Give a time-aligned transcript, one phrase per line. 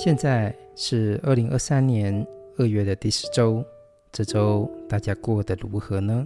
[0.00, 2.24] 现在是二零二三年
[2.56, 3.64] 二月的第十周，
[4.12, 6.24] 这周大家过得如何呢？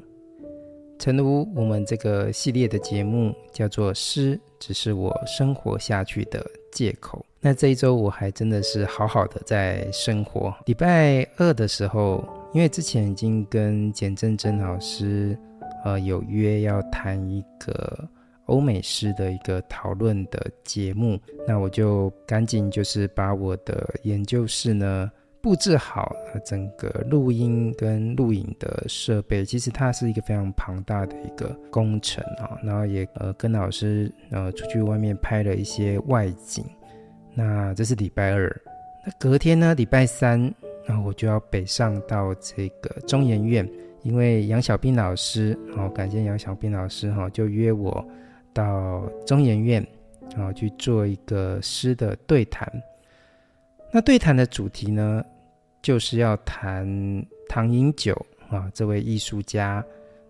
[0.98, 7.24] 诚如我们这个系列的节目叫做“诗只是我生活下去的借口”。
[7.40, 10.54] 那这一周我还真的是好好的在生活。
[10.66, 15.34] 礼拜二的时候，因为之前已经跟简正真老师
[15.82, 18.06] 呃有约要谈一个
[18.52, 21.18] 欧美式的一个讨论的节目，
[21.48, 25.10] 那我就赶紧就是把我的研究室呢。
[25.40, 26.14] 布置好
[26.46, 32.56] 整个录音跟录影的设备，其实它是一个非常庞大的一个工程啊。
[32.62, 36.64] 然后也呃跟老师呃出去外面拍了一些外景。
[37.34, 38.48] 那这是礼拜二，
[39.04, 40.38] 那隔天呢礼拜三，
[40.86, 43.68] 然后我就要北上到这个中研院，
[44.04, 47.92] 因为杨小斌老师，好感谢杨小斌老师哈，就约我
[48.52, 49.86] 到中研院，
[50.36, 52.70] 然后去做一个诗的对谈。
[53.92, 55.24] 那对谈的主题呢，
[55.82, 56.86] 就是要谈
[57.48, 58.14] 唐寅九
[58.48, 59.84] 啊这位艺术家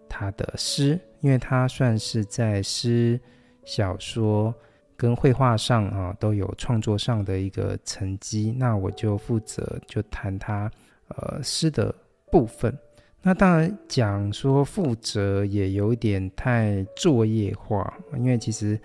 [0.08, 3.20] 他的诗，因为他算是在诗、
[3.64, 4.52] 小说
[4.96, 8.52] 跟绘画上啊都有创作上的一个成绩。
[8.56, 10.70] 那我就负责就谈他
[11.08, 11.94] 呃诗的
[12.30, 12.76] 部分。
[13.22, 18.78] 那当然讲说负责也有点太作业化，因为其实。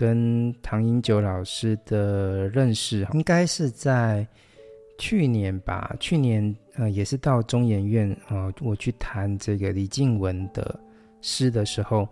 [0.00, 4.24] 跟唐英九老师的认识，应该是在
[4.96, 5.92] 去年吧。
[5.98, 10.78] 去年呃，也是到中研院啊、我去谈这个李静文的
[11.20, 12.08] 诗的时候，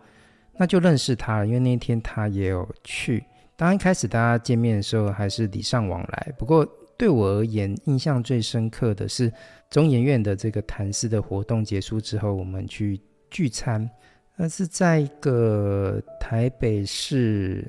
[0.56, 1.46] 那就认识他了。
[1.46, 3.22] 因为那天他也有去。
[3.54, 6.34] 当一开始大家见面的时候，还是礼尚往来。
[6.36, 6.68] 不过
[6.98, 9.32] 对我而言，印象最深刻的是
[9.70, 13.88] 中研院的这个谈诗的活动结束之后，我们去聚餐。
[14.36, 17.66] 那是在一个台北市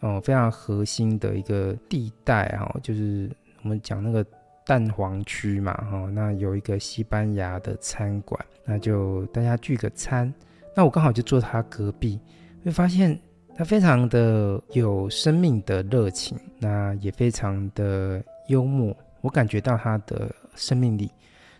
[0.00, 3.30] 哦，非常核心的一个地带哈，就是
[3.62, 4.24] 我们讲那个
[4.66, 6.10] 蛋黄区嘛哈。
[6.12, 10.32] 那有一个西班牙的餐馆，那就大家聚个餐。
[10.74, 12.18] 那我刚好就坐他隔壁，
[12.64, 13.16] 会发现
[13.56, 21.10] 他非常的有生命的热情，那也非常的幽默，我感觉到他的生命力。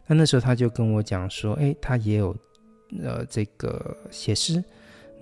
[0.07, 2.37] 那那时候他就跟我讲说，哎，他也有。
[3.05, 4.65] 呃，这个写诗，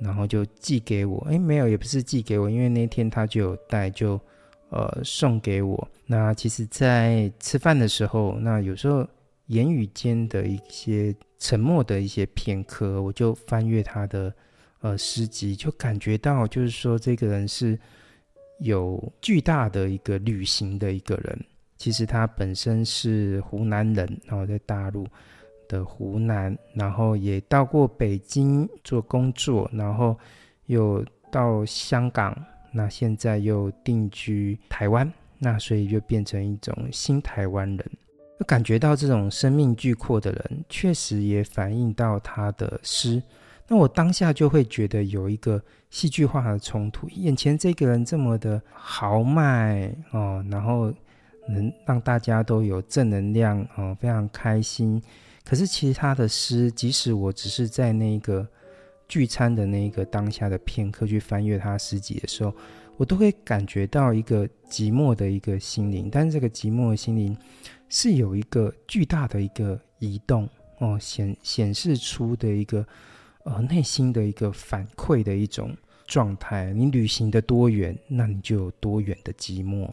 [0.00, 1.19] 然后就寄给我。
[1.28, 4.21] 哎，没有，也不是寄给我，因为那天他就有带，就
[4.69, 5.88] 呃送给我。
[6.06, 9.05] 那其实，在吃饭的时候，那有时候
[9.47, 14.32] 言语间的一些沉默的一些片刻，我就翻阅他的
[14.78, 17.76] 呃诗集，就感觉到，就是说这个人是
[18.60, 21.44] 有巨大的一个旅行的一个人。
[21.76, 25.06] 其实他本身是湖南人，然后在大陆。
[25.69, 30.16] 的湖南，然后也到过北京做工作，然后
[30.66, 37.91] 又到香港，那现在又定居台湾，那所以就变成一种新台湾人。
[38.47, 43.20] 感觉到这种生命巨阔的人，确实也反映到他的诗。
[43.66, 45.60] 那我当下就会觉得有一个
[45.91, 50.94] 戏剧化的冲突，眼前这个人这么的豪迈哦，然后
[51.49, 55.03] 能让大家都有正能量哦，非常开心。
[55.45, 58.47] 可是，其他的诗，即使我只是在那个
[59.07, 62.53] 聚餐的那个当下的片刻去翻阅他诗集的时候，
[62.97, 66.09] 我都会感觉到一个寂寞的一个心灵。
[66.11, 67.37] 但是，这个寂寞的心灵
[67.89, 70.49] 是有一个巨大的一个移动
[70.79, 72.85] 哦，显显示出的一个
[73.45, 75.77] 呃内心的一个反馈的一种
[76.09, 76.73] 状态。
[76.73, 79.89] 你旅行的多远，那你就有多远的寂寞。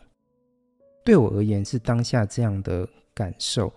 [1.03, 3.71] 对我而言，是当下这样的感受。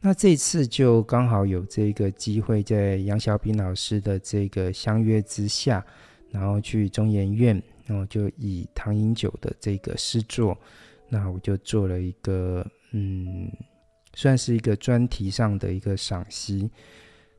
[0.00, 5.84] 那这次就刚好有这个机会，在杨小斌老师的这个相约之下，
[6.30, 10.58] 然后去中研院，然后就以唐寅九的这个诗作，
[11.08, 13.48] 那我就做了一个嗯，
[14.14, 16.68] 算是一个专题上的一个赏析。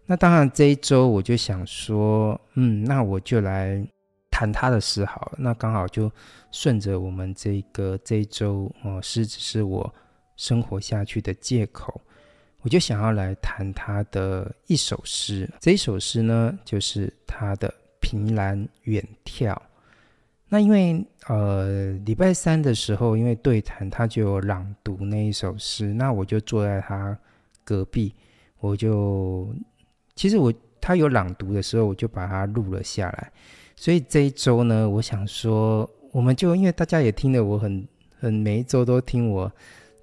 [0.06, 3.86] 那当然这一周我就想说，嗯，那我就来
[4.34, 5.32] 谈他的诗好。
[5.38, 6.12] 那刚好就
[6.52, 9.94] 顺着我们这个这周哦，诗只是我
[10.36, 12.02] 生活下去的借口。
[12.62, 17.70] 我就想要来谈他的一首诗，这一首诗呢，就是他的
[18.00, 19.54] 《凭栏远眺》。
[20.48, 27.18] 那因为呃礼拜三的时候，因为对谈，他就有朗读那一首诗，那我就坐在他
[27.64, 28.14] 隔壁，
[28.60, 29.54] 我就
[30.16, 33.32] 其实我他有朗读的时候，我就把它录了下来。
[33.76, 37.88] 所以这一周呢，我想说，我们就因为大家也听了我很
[38.20, 39.50] 很每一周都听我。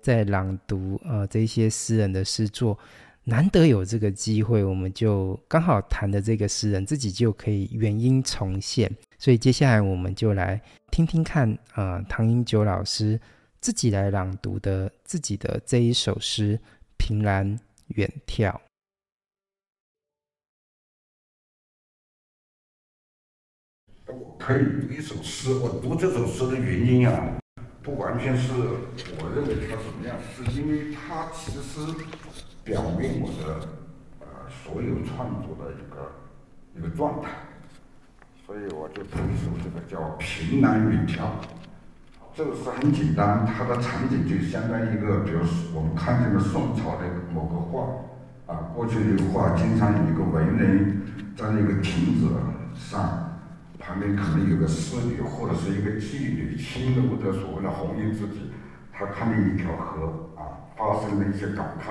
[0.02, 2.78] 在朗读呃这些诗人的诗作，
[3.24, 10.58] 难得有这个机会，我们就刚好谈的这个诗人自己就可以原音重现，所以接下来我们就来
[10.90, 13.20] 听听看啊、呃、唐英九老师
[13.60, 16.56] 自己来朗读的自己的这一首诗
[16.96, 18.52] 《凭栏远眺》。
[24.10, 27.38] 我可以读一首诗，我读这首诗的原因啊，
[27.82, 31.80] 不完全是我认为它怎么样，是因为它其实
[32.64, 33.68] 表明我的
[34.20, 36.10] 呃所有创作的一个
[36.76, 37.30] 一个状态，
[38.44, 41.18] 所以我就读一首这个叫《凭栏远眺》。
[42.34, 51.02] 这个诗很简单，它的场景就相当于一个，比如说我们看见了宋朝的某个画啊，过去的画经常有一个文人
[51.36, 52.28] 在那个亭子
[52.74, 53.29] 上。
[53.90, 58.48] 旁边可能有个侍女，或者是一个妓女，亲露的所谓的红颜知己，
[58.92, 61.90] 他看见一条河啊，发生了一些感慨，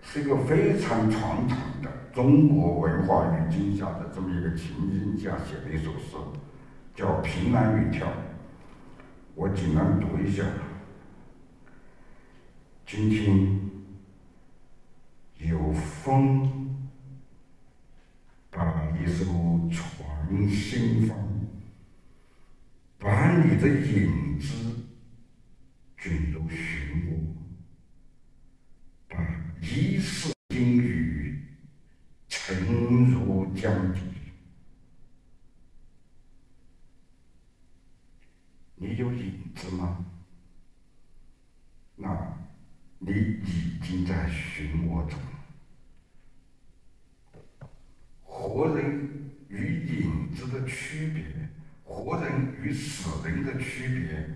[0.00, 6.16] 是一个非常传统的中国文化语境下的这么一个情境下写的一首诗，
[6.94, 8.04] 叫《凭栏远眺》。
[9.34, 10.42] 我简单读一下。
[12.86, 13.60] 今天
[15.36, 16.65] 有风
[20.76, 21.16] 船兴放。
[22.98, 24.52] 把你的影子
[25.96, 26.54] 卷入漩
[27.06, 27.16] 涡，
[29.08, 29.16] 把
[29.62, 31.40] 一世阴雨
[32.28, 34.00] 沉入江底。
[38.74, 40.04] 你有影子吗？
[41.94, 42.36] 那
[42.98, 45.18] 你已经在漩涡中。
[48.22, 51.24] 活人与影子的区别。
[52.06, 54.30] 活人与死人的区别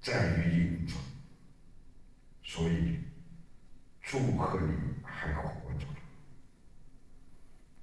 [0.00, 0.94] 在于影子，
[2.42, 3.00] 所以
[4.00, 4.72] 祝贺你
[5.02, 5.84] 还活着。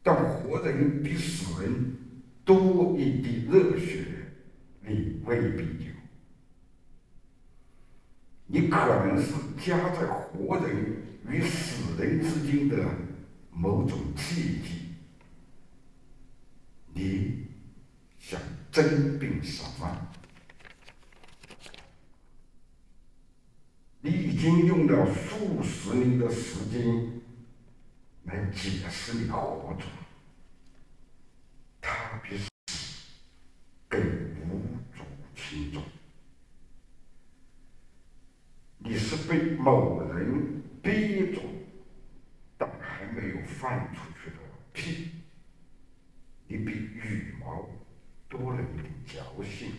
[0.02, 1.96] 但活人比死人
[2.44, 4.04] 多一滴热血，
[4.82, 5.92] 你未必有。
[8.48, 9.32] 你可能是
[9.64, 12.84] 夹在活人与死人之间的
[13.52, 14.96] 某种契机，
[16.96, 17.45] 你。
[18.76, 20.08] 想争辩什么？
[24.02, 27.22] 你已经用了数十年的时间
[28.26, 29.86] 来解释你活着，
[31.80, 32.52] 他比死
[33.88, 34.02] 更
[34.42, 34.60] 无
[34.94, 35.04] 足
[35.38, 35.82] 轻重。
[38.80, 41.42] 你是被某人逼着，
[42.58, 44.36] 但还没有放出去的
[44.74, 45.12] 屁，
[46.50, 47.70] 你比羽毛。
[48.28, 49.72] 多了一点侥幸，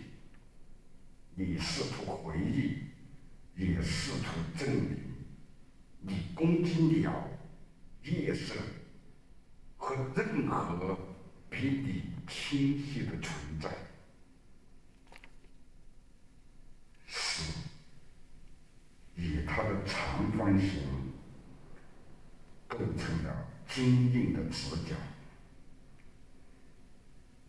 [1.59, 2.77] 试图回忆，
[3.55, 4.97] 也试图证明，
[6.01, 7.27] 你攻击鸟、
[8.03, 8.53] 夜色
[9.77, 10.97] 和任何
[11.49, 13.69] 比你清晰的存在。
[17.07, 17.53] 死
[19.15, 20.69] 以它的长方形
[22.67, 24.95] 构成了坚硬的直角。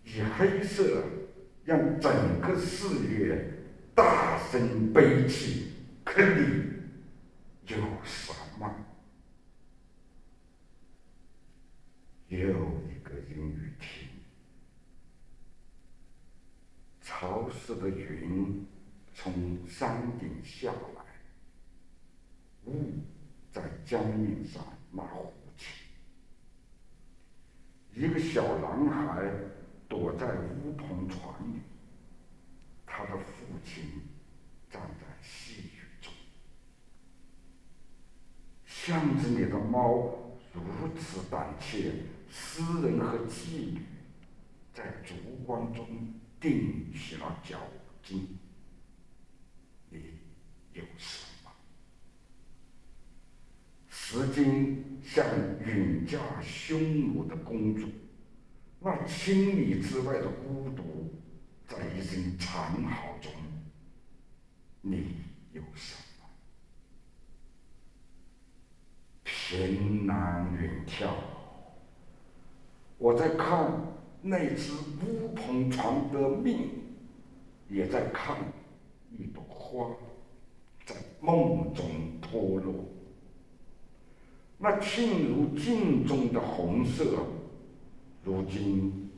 [0.05, 1.05] 以黑色
[1.65, 3.58] 让整个世界
[4.99, 5.69] 悲泣，
[6.05, 6.73] 可你
[7.69, 8.69] 有什么？
[12.27, 14.11] 又一个阴雨天，
[17.01, 18.67] 潮湿的云
[19.15, 21.05] 从山顶下来，
[22.65, 22.95] 雾
[23.53, 25.85] 在江面上冒起，
[27.95, 29.33] 一个小男孩。
[29.89, 31.19] 躲在乌篷船
[31.51, 31.63] 里，
[32.85, 34.03] 他的父亲
[34.69, 36.13] 站在细雨中。
[38.89, 40.15] 巷子里的猫
[40.55, 40.63] 如
[40.99, 41.93] 此胆怯，
[42.31, 43.83] 诗人和妓女
[44.73, 45.13] 在烛
[45.45, 45.87] 光中
[46.41, 47.59] 定起了脚
[48.03, 48.39] 筋。
[49.91, 49.99] 你
[50.73, 51.51] 有什么？
[53.91, 55.23] 时间像
[55.61, 57.87] 远嫁匈奴的公主。
[58.81, 61.13] 那千里之外的孤独，
[61.67, 63.31] 在一声长号中，
[64.81, 65.17] 你
[65.53, 66.08] 有什么？
[69.51, 71.09] 凭栏远眺，
[72.99, 73.73] 我在看
[74.21, 76.69] 那只乌篷船的命，
[77.67, 78.37] 也在看
[79.11, 79.89] 一朵花
[80.85, 81.87] 在梦中
[82.21, 82.75] 脱落。
[84.59, 87.25] 那沁入镜中的红色。
[88.23, 89.11] 如今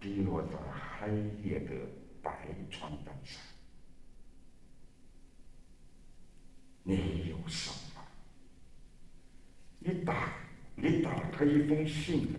[0.00, 0.58] 滴落在
[0.98, 1.70] 黑夜的
[2.20, 3.40] 白床单上，
[6.82, 7.89] 你有什么？
[9.82, 10.34] 你打
[10.74, 12.34] 你打开一封信，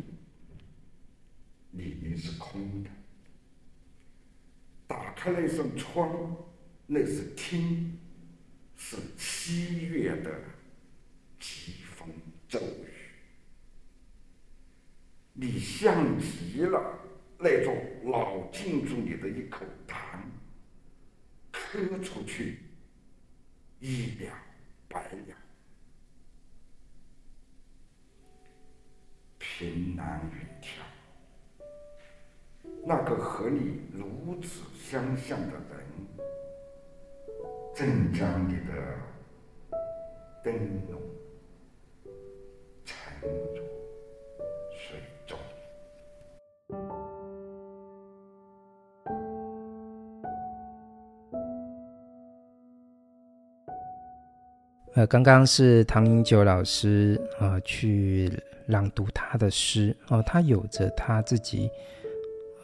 [1.71, 2.89] 里面是空的；
[4.87, 6.35] 打开那扇窗，
[6.85, 7.97] 那是听，
[8.75, 10.31] 是七月的
[11.39, 12.07] 疾风
[12.47, 12.87] 骤雨，
[15.33, 16.99] 你像极了
[17.39, 17.73] 那座
[18.11, 20.19] 老建筑里的一口痰，
[21.51, 22.59] 咳出去
[23.79, 24.31] 一了
[24.87, 25.40] 百了。
[29.61, 30.81] 凭栏远眺，
[32.83, 35.77] 那个和你如此相像的人。
[37.75, 38.73] 正将你的
[40.43, 40.51] 灯
[40.89, 40.99] 笼
[42.83, 43.70] 沉入
[54.93, 58.31] 呃，刚刚是唐英九老师啊、呃，去
[58.67, 61.69] 朗读他的诗哦，他有着他自己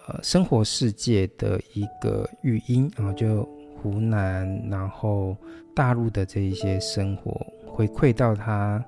[0.07, 3.47] 呃生活世界的一个语音啊、就。
[3.79, 5.37] 湖南，然后
[5.75, 8.83] 大陆的这一些生活回馈到他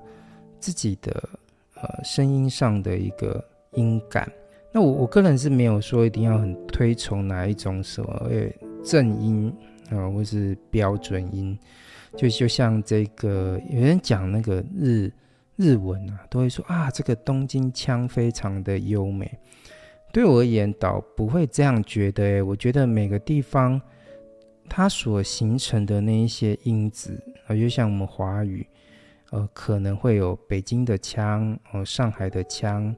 [0.59, 1.29] 自己的
[1.75, 3.41] 呃声音上的一个
[3.73, 4.29] 音感。
[4.71, 8.51] 那我我个人是没有说一定要很推崇哪一种所谓
[8.83, 9.55] 正音
[9.91, 11.57] 啊、或是标准音。
[12.15, 15.11] 就就像这个有人讲那个日
[15.55, 19.31] 日文啊，都会说啊，这个东京腔非常的优美。
[20.11, 22.41] 对我而言，倒不会这样觉得。
[22.41, 23.81] 我觉得每个地方。
[24.71, 28.63] 它所形成的那一些因子啊，就像我们华语，
[29.31, 32.95] 呃，可能会有北京的腔，呃，上海的腔，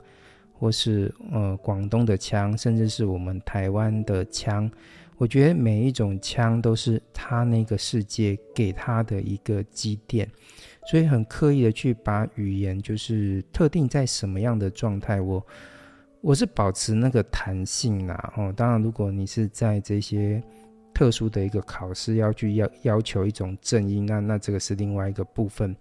[0.52, 4.70] 或是呃广东的腔，甚至是我们台湾的腔。
[5.22, 10.28] 我觉得每一种腔都是他那个世界给他的一个积淀，
[10.88, 15.46] 所以很刻意的去把语言就是特定在什么样的状态，我
[16.22, 18.34] 我是保持那个弹性啦。
[18.36, 20.42] 哦，当然，如果你是在这些。
[20.94, 25.76] 特殊的一个考试要去要要求一种正音，那那这个是另外一个部分。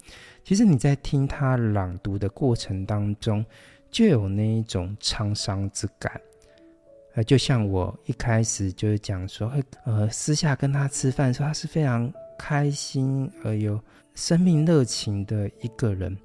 [0.44, 3.44] 其实你在听他朗读的过程当中，
[3.90, 6.18] 就有那一种沧桑之感。
[7.14, 9.52] 呃，就像我一开始就是讲说，
[9.84, 13.80] 呃，私下跟他吃饭的时候，他是非常开心而有
[14.14, 16.16] 生命热情的一个人。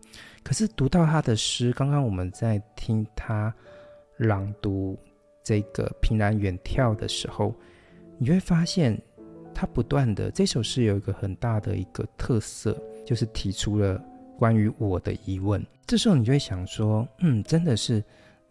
[0.43, 3.53] 可是读到他的诗，刚刚我们在听他
[4.17, 4.97] 朗读
[5.43, 7.53] 这个《凭栏远眺》的时候。
[8.17, 8.97] 你会发现，
[9.53, 14.01] 他不断的这首诗有一个很大的一个特色，就是提出了
[14.39, 15.61] 关于我的疑问。
[15.85, 18.01] 这时候你就会想说，嗯，真的是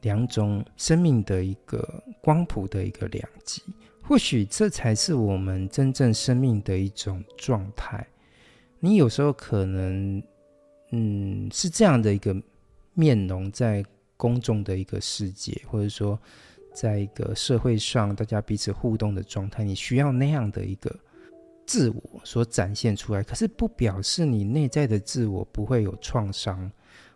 [0.05, 3.61] 两种生命的一个光谱的一个两极。
[4.01, 8.07] 或许这才是我们真正生命的一种状态。
[8.79, 10.23] 你有时候可能，
[10.93, 12.41] 嗯，是这样的一个
[12.95, 13.85] 面容在
[14.17, 16.17] 公众的一个世界，或者说。
[16.77, 20.93] 在一个社会上，大家彼此互动的状态，你需要那样的一个
[21.65, 23.23] 自我所展现出来。
[23.23, 26.69] 可是不表示你内在的自我不会有创伤。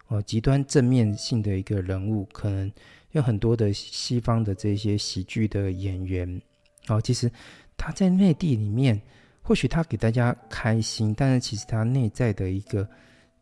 [0.08, 2.70] 哦，极端正面性的一个人物，可能
[3.12, 6.42] 有很多的西方的这些喜剧的演员。
[6.88, 7.30] 哦，其实
[7.76, 9.00] 他在内地里面，
[9.40, 12.88] 或许他给大家开心，但是其实他内在的一个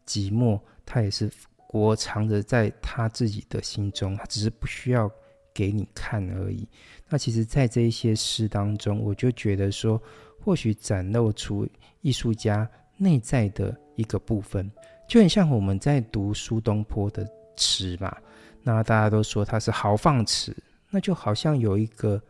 [0.07, 1.31] 寂寞，他也是
[1.67, 4.17] 裹藏着在他自己的心中。
[4.17, 5.11] 他只是不需要。
[5.57, 6.69] 给你看而已。
[7.09, 9.99] 那其实，在这一些诗当中，我就觉得说，
[10.39, 11.67] 或许展露出
[12.03, 14.71] 艺术家内在的一个部分，
[15.07, 18.17] 就很像我们在读苏东坡的词嘛。
[18.63, 20.57] 那大家都说他是豪放词，
[20.91, 22.21] 那就好像有一个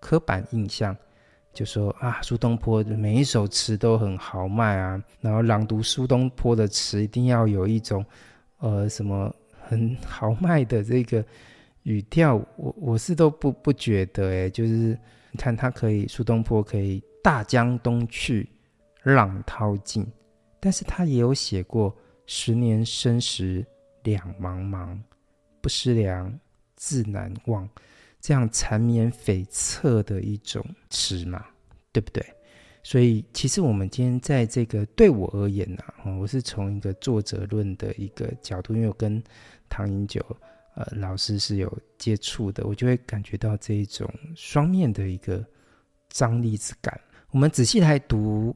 [0.00, 0.96] 刻板印象，
[1.52, 8.04] 就说啊，苏东坡每一首词都很豪迈啊，然后朗读苏东坡的词一定要有一种
[8.58, 9.34] 呃什么
[9.68, 11.24] 很豪迈的这个。
[11.84, 14.98] 语调，我我是都不不觉得诶，就是
[15.30, 18.48] 你看他可以，苏东坡可以大江东去，
[19.02, 20.10] 浪淘尽，
[20.58, 21.94] 但是他也有写过
[22.26, 23.64] 十年生死
[24.02, 24.98] 两茫茫，
[25.60, 26.32] 不思量，
[26.76, 27.68] 自难忘，
[28.20, 31.44] 这样缠绵悱恻的一种词嘛，
[31.92, 32.24] 对不对？
[32.82, 39.22] 所以其实我们今天在这个对我而言呢、啊，我是从一个作者论的一个角度，因为我跟
[39.68, 40.24] 唐英九。
[40.76, 45.46] 呃，老师是有接触的，我就会感觉到这一种双面的一个
[46.08, 47.00] 张力之感。
[47.30, 48.52] 我们仔细来读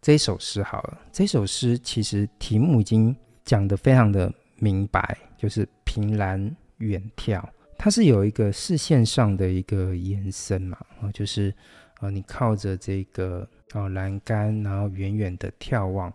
[0.00, 0.98] 这首诗好了。
[1.12, 3.14] 这首诗其实题目已经
[3.44, 7.42] 讲得非常的明白，就是凭栏远眺，
[7.76, 11.52] 它是有一个视线上的一个延伸嘛，啊，就是
[12.00, 16.12] 啊，你靠着这个啊栏杆，然后远远的眺望。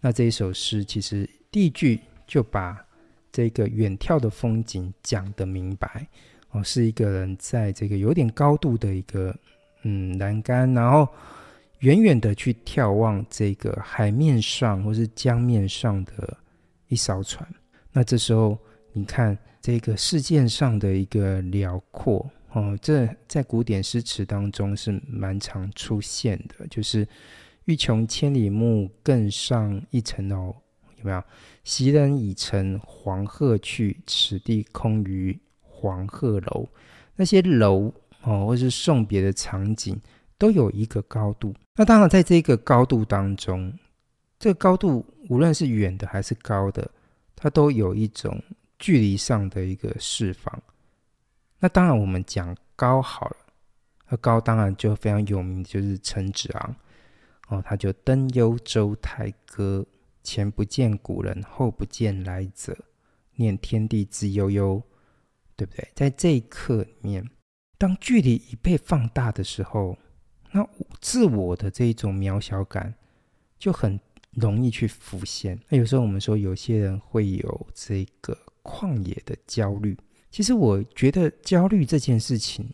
[0.00, 2.84] 那这一首诗其实第一句就把
[3.32, 6.06] 这个远眺的风景讲得明白
[6.50, 9.34] 哦，是一个人在这个有点高度的一个
[9.82, 11.08] 嗯栏杆，然后
[11.80, 16.36] 远远的去眺望这个海面上或是江面上的
[16.88, 17.46] 一艘船。
[17.92, 18.58] 那这时候，
[18.92, 27.06] 你看这个世界上的一个辽阔哦，这在古典诗词当中是蛮常出现的，就是
[27.66, 30.54] “欲穷千里目，更上一层楼”，
[30.98, 31.22] 有没有
[31.64, 36.68] ？“昔人已乘黄鹤去，此地空余黄鹤楼。”
[37.16, 40.00] 那些楼哦，或是送别的场景，
[40.44, 41.54] 都有一个高度。
[41.74, 43.72] 那当然，在这个高度当中，
[44.38, 46.90] 这个高度无论是远的还是高的，
[47.34, 48.38] 它都有一种
[48.78, 50.62] 距离上的一个释放。
[51.60, 53.36] 那当然，我们讲高好了，
[54.10, 56.76] 那高当然就非常有名，就是陈子昂
[57.48, 59.86] 哦，他就登幽州台歌，
[60.22, 62.76] 前不见古人，后不见来者，
[63.36, 64.82] 念天地之悠悠。
[65.56, 65.88] 对不对？
[65.94, 67.30] 在这一刻里面，
[67.78, 69.96] 当距离已被放大的时候，
[70.56, 70.64] 那
[71.00, 72.94] 自我的这一种渺小感
[73.58, 73.98] 就很
[74.30, 75.58] 容易去浮现。
[75.68, 79.98] 那有时候我们说，有些人会有这个旷野的焦虑。
[80.30, 82.72] 其实我觉得焦虑这件事情，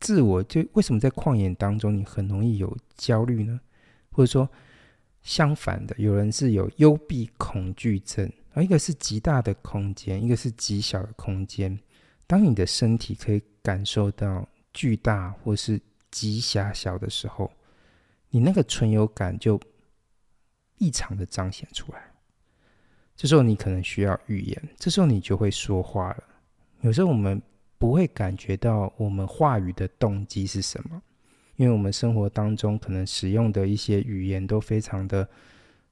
[0.00, 3.58] 自我就为什么在旷野当中你很容易有焦虑呢？
[4.10, 4.46] 或者说
[5.22, 11.78] 相反的，有人是有幽闭恐惧症，而一个是极大的空间，一个是极小的空间。
[12.26, 17.50] 当你的身体可以感受到巨大或是极狭小的时候，
[18.30, 19.60] 你那个存有感就
[20.78, 22.12] 异常的彰显出来。
[23.16, 26.24] 这时候你可能需要语言，这时候你就会说话了。
[26.80, 27.42] 有时候我们
[27.78, 31.02] 不会感觉到我们话语的动机是什么，
[31.56, 35.28] 因为我们生活当中可能使用的一些语言都非常的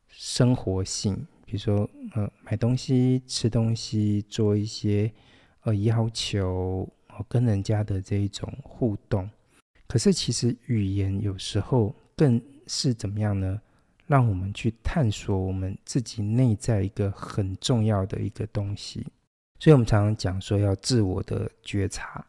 [0.08, 5.12] 生活性，比如说呃买东西、吃东西、做一些。
[5.62, 6.88] 呃，要求
[7.26, 9.28] 跟人家的这一种互动，
[9.86, 13.60] 可是其实语言有时候更是怎么样呢？
[14.06, 19.04] 让我们去探索我们自己内在一个很重要的一个东西。
[19.58, 22.24] 所以我们常常讲说要自我的觉察。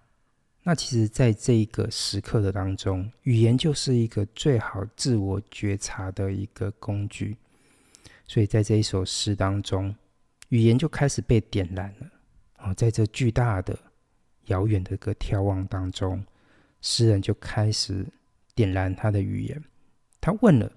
[0.64, 7.38] 那其实，在这一个时刻的当中，语言就是一个最好自我觉察的一个工具。
[8.28, 9.96] 所以在这一首诗当中，
[10.50, 12.08] 语言就开始被点燃了。
[12.60, 13.78] 哦，在这巨大的、
[14.48, 16.22] 遥远的一个眺望当中，
[16.82, 18.06] 诗人就开始
[18.56, 19.64] 点燃他的语言。
[20.22, 20.72] 他问了，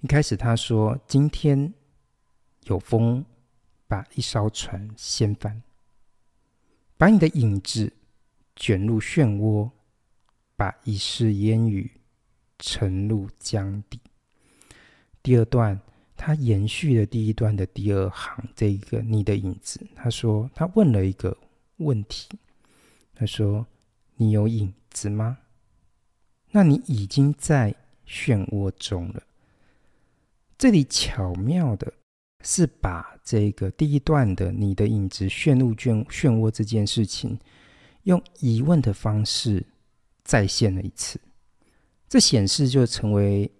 [0.00, 1.72] 一开始他说：“今天
[2.64, 3.24] 有风
[3.86, 5.62] 把一艘船掀翻，
[6.96, 7.92] 把你的影子
[8.56, 9.70] 卷入漩涡，
[10.56, 11.90] 把一世烟雨
[12.58, 14.00] 沉入江底。”
[15.22, 15.80] 第二段。
[16.20, 19.80] 他延续了第一段的第二行，这一个你的影子。
[19.94, 21.34] 他说，他问了一个
[21.76, 22.28] 问题。
[23.14, 23.64] 他说
[24.18, 25.38] ：“你有影子吗？
[26.50, 27.74] 那你已经在
[28.06, 29.22] 漩涡中了。”
[30.58, 31.90] 这里巧妙的
[32.44, 37.38] 是把这个第一段的你的影子陷入漩漩涡这件事情，
[38.02, 39.64] 用疑问的方式
[40.22, 41.18] 再现了一次。
[42.06, 43.50] 这显示就成为。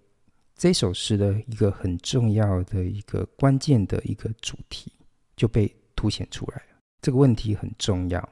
[0.61, 4.91] 这首诗的一个很重要的一个关键的一个主题
[5.37, 6.81] 就被凸显出来了。
[7.01, 8.29] 这个问题很重要，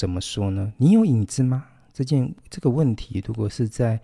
[0.00, 0.72] 怎么说呢？
[0.78, 1.66] 你有影子吗？
[1.92, 4.00] 这件这个问题，如果是在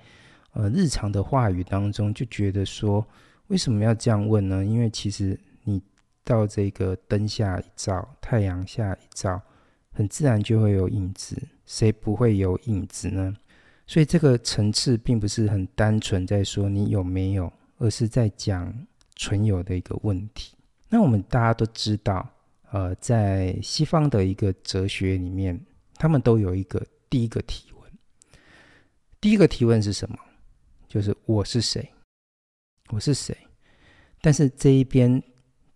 [0.53, 3.03] 呃日常的话语当中，就觉得说
[3.47, 4.63] 为什么要这样问呢？
[4.63, 5.81] 因为其实你
[6.23, 9.41] 到这个灯下一照，太阳下一照，
[9.91, 11.43] 很自然就会有影子。
[11.65, 13.35] 谁不会有影子呢？
[13.87, 17.51] 所以这个层次并不是很单纯在说你有没有。
[17.79, 18.75] 而是在讲
[19.17, 20.57] 存有的一个问题。
[20.89, 22.27] 那我们大家都知道，
[22.71, 25.61] 呃，在西方的一个哲学里面，
[25.97, 27.93] 他们都有一个第一个提问。
[29.21, 30.19] 第一个提问是什么？
[30.89, 31.93] 就是我是谁？
[32.91, 33.37] 我是谁？
[34.21, 35.23] 但是这一边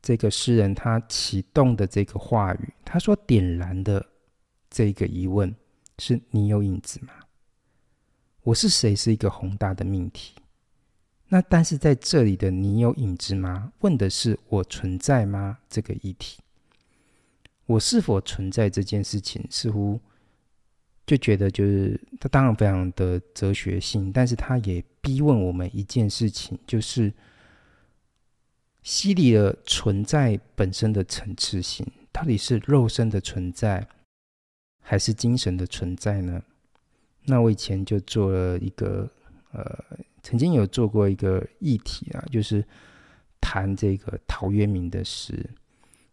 [0.00, 4.04] 这个诗人他启动的这个话语，他所点燃的
[4.70, 5.54] 这个疑问
[5.98, 7.12] 是你有影子吗？
[8.42, 8.94] 我是谁？
[8.94, 10.34] 是一个宏大的命题。
[11.28, 13.72] 那但是在这里的你有影子吗？
[13.80, 15.58] 问的是我存在吗？
[15.68, 16.40] 这个议题，
[17.66, 20.00] 我是否存在这件事情，似乎
[21.10, 27.12] 就觉得就是他当然非常的哲学性，但是他也逼问我们一件事情，就是
[28.84, 33.84] 西里的存在本身的层次性，到底是肉身的存在，
[34.80, 36.40] 还是精神的存在呢？
[37.24, 39.10] 那我以前就做了一个
[39.50, 39.84] 呃。
[40.22, 42.62] 曾经有做过一个议题啊，就是
[43.40, 45.34] 谈这个陶渊明的诗。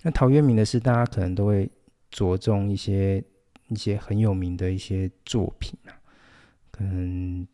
[0.02, 1.70] 那陶渊明的诗，大家可能都会
[2.10, 3.22] 着重一些
[3.68, 5.92] 一些很有名的一些作品啊，
[6.72, 7.48] 可能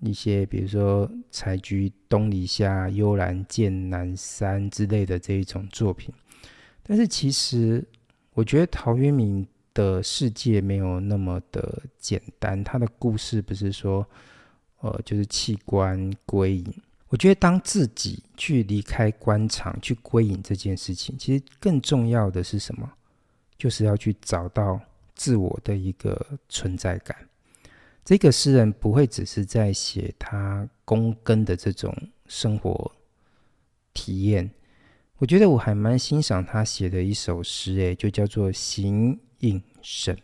[0.00, 6.12] 一些，比如说“采菊东篱下，悠然见南山”之类的这一种作品。
[6.82, 7.82] 但是其实，
[8.34, 12.62] 我觉得陶渊明的世界没有那么的简单。
[12.62, 14.06] 他的故事不是说，
[14.80, 16.74] 呃，就是弃官归隐。
[17.08, 22.92] 我觉得当自己去离开官场去归隐这件事情，其实更重要的是什么？
[23.56, 24.78] 就是要去找到
[25.14, 27.16] 自我的一个存在感。
[28.04, 31.96] 这个诗人不会只是在写他躬耕的这种
[32.26, 32.92] 生活
[33.92, 34.50] 体验。
[35.18, 40.16] 我觉得我还蛮欣赏他写的一首诗，诶，就叫做《形影神》。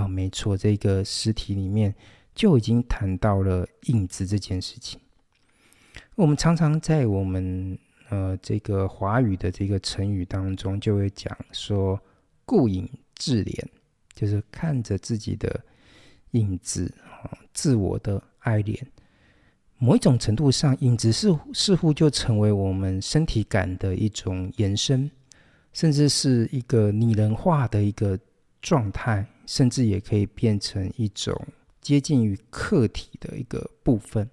[0.00, 1.94] 哦，没错，这个诗题里面
[2.34, 5.00] 就已经谈到了影子这件事情。
[6.14, 12.00] 我们常常在我们呃这个华语的这个成语当中，就会讲说。
[12.46, 13.64] 顾影自怜，
[14.14, 15.60] 就是看着自己的
[16.32, 18.86] 影子啊，自我的爱恋。
[19.78, 25.10] 某一种程度上，影子似乎似乎就成为我们身体感的一种延伸，
[25.72, 28.18] 甚至是一个拟人化的一个
[28.60, 31.34] 状态，甚至也可以变成一种
[31.80, 34.28] 接近于客体的一个部分。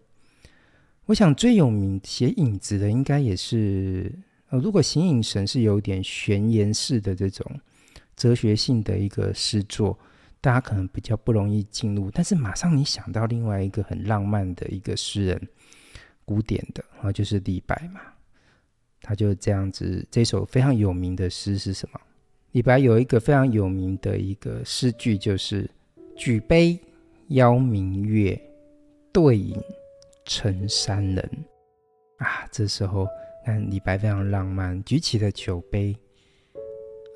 [1.06, 4.13] 我想最有名写影子的，应该也是
[4.50, 7.50] 呃，如果形影神是有点悬言式的这种。
[8.18, 9.98] 哲学性的一个诗作，
[10.42, 15.48] 大家可能比较不容易进入，但是马上你想到另外一个很浪漫的一个诗人，
[16.26, 18.02] 古典的啊，就是李白嘛。
[19.00, 22.02] 他就这样子，这首非常有名的诗是什么？
[22.54, 25.70] 李白有一个非常有名的一个诗句，就是
[26.18, 26.78] “举杯
[27.28, 28.38] 邀明月，
[29.14, 29.62] 对影
[30.26, 31.46] 成三人”。
[32.18, 33.08] 啊，这时候
[33.46, 35.96] 看李白非常浪漫，举起了酒杯。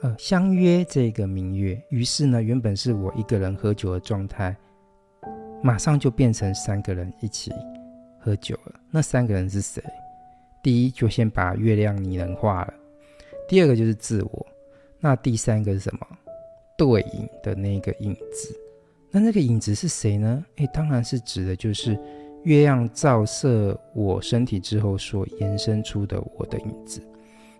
[0.01, 4.55] 呃，相约这个明月，于是呢，原本是我一个人喝酒的状态，
[5.61, 7.51] 马上就变成三个人一起
[8.19, 8.79] 喝酒了。
[8.89, 9.79] 那三个人是谁？
[10.63, 12.73] 第一，就先把月亮拟人化了；
[13.47, 14.43] 第二个就是自我；
[14.99, 16.07] 那第三个是什么？
[16.75, 18.59] 对影的那个影子。
[19.11, 20.43] 那那个影子是谁呢？
[20.55, 21.95] 诶，当然是指的就是
[22.41, 26.99] 月亮照射我身体之后所延伸出的我的影子。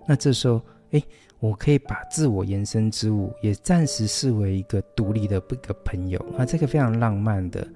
[0.07, 1.03] 那这时候，诶。
[1.41, 7.67] 我可以把自我延伸之物也暂时视为一个独立的不一个朋友啊，这个非常浪漫的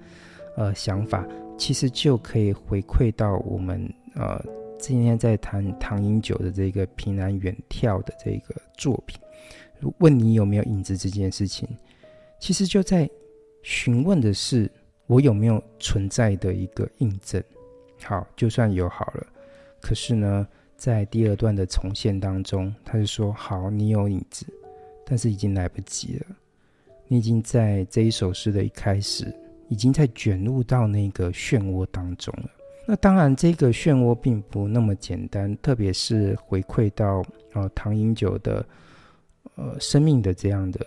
[0.56, 4.40] 呃想法，其实就可以回馈到我们呃
[4.78, 9.20] 今天在谈唐英九的这个平安远眺的这个作品。
[9.98, 11.68] 问你有没有影子这件事情，
[12.40, 13.10] 其实就在
[13.64, 14.72] 询问的是
[15.08, 17.44] 我有没有存在的一个印证。
[18.04, 19.26] 好，就算有好了，
[19.82, 20.48] 可是呢？
[20.86, 24.46] 在第二段的重现当中，他就说：“好，你有影子，
[25.04, 26.26] 但是已经来不及了。
[27.08, 29.36] 你已经在这一首诗的一开始，
[29.68, 32.48] 已经在卷入到那个漩涡当中了。
[32.86, 38.64] 那当然，这个漩涡并不那么简单，特别是回馈到呃唐英九的
[39.56, 40.86] 呃生命的这样的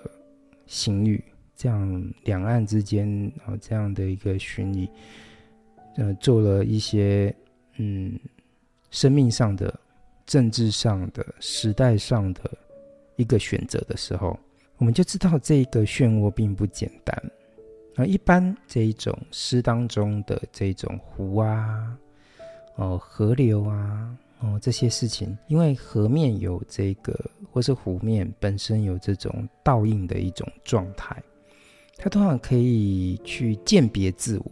[0.68, 1.20] 行旅，
[1.56, 4.88] 这样两岸之间啊、呃、这样的一个巡礼，
[5.96, 7.34] 呃，做了一些
[7.78, 8.16] 嗯。”
[8.90, 9.78] 生命上的、
[10.28, 12.42] 政治上的、时代上的
[13.16, 14.38] 一个选择的时候，
[14.76, 17.30] 我们就知道这个漩涡并不简单。
[17.96, 21.96] 而一般这一种诗当中的这种湖啊、
[22.76, 27.18] 哦河流啊、哦这些事情，因为河面有这个，
[27.50, 31.20] 或是湖面本身有这种倒映的一种状态，
[31.96, 34.50] 它通常可以去鉴别自我。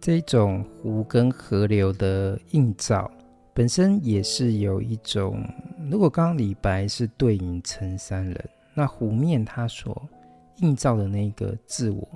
[0.00, 3.08] 这种湖跟河流的映照。
[3.54, 5.44] 本身也是有一种，
[5.90, 10.08] 如果刚刚李白是对影成三人，那湖面他所
[10.58, 12.08] 映照的那个自我，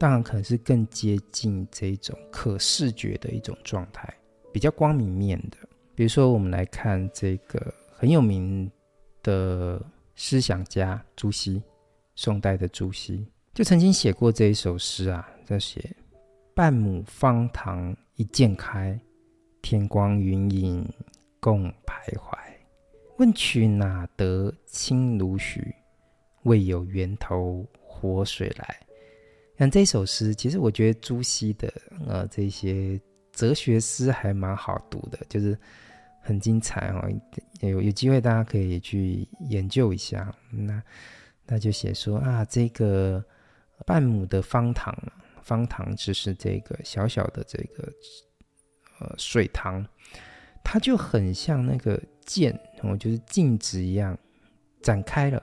[0.00, 4.12] 当然可能是更接近这种可视觉的一种状态，
[4.52, 5.56] 比较光明面的。
[5.94, 8.68] 比如说，我们来看这个很有名
[9.22, 9.80] 的
[10.16, 11.62] 思想家朱熹，
[12.16, 15.94] 宋代的朱熹就曾经写过这一首诗啊，在写
[16.52, 18.98] “半亩方塘一鉴开”。
[19.64, 20.86] 天光云影
[21.40, 22.36] 共徘徊，
[23.16, 25.74] 问渠哪得清如许？
[26.42, 28.76] 为有源头活水来。
[29.58, 31.72] 像这首诗，其实我觉得朱熹的
[32.06, 33.00] 呃这些
[33.32, 35.58] 哲学诗还蛮好读的，就是
[36.20, 37.10] 很精彩哦。
[37.60, 40.30] 有有机会大家可以去研究一下。
[40.50, 40.82] 那
[41.46, 43.24] 那就写说啊，这个
[43.86, 44.94] 半亩的方塘，
[45.42, 47.90] 方塘就是这个小小的这个。
[49.04, 49.86] 呃，水塘，
[50.62, 54.16] 它就很像那个剑，哦，就是镜子一样
[54.82, 55.42] 展开了。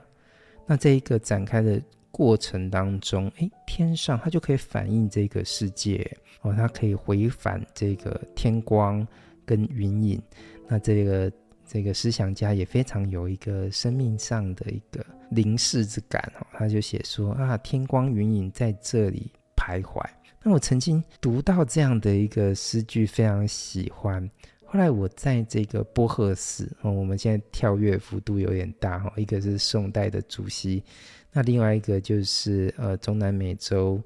[0.66, 6.08] 那这一个展开的过程当中，诶，天上它就可以反映这个世界
[6.42, 9.06] 哦，它可以回返这个天光
[9.44, 10.22] 跟云影。
[10.68, 11.32] 那这个
[11.66, 20.04] 这个思想家也非常有一个生命上的一个凝视之感哦，他就写说啊，天光云影在这里徘徊。
[20.44, 24.28] 那我曾经读到这样的一个诗句，非常喜欢。
[24.64, 30.82] 后来我在这个波赫士，哦，我们现在跳跃幅度有点大哈，一个是宋代的主席，
[31.30, 34.02] 那另外一个就是呃中南美洲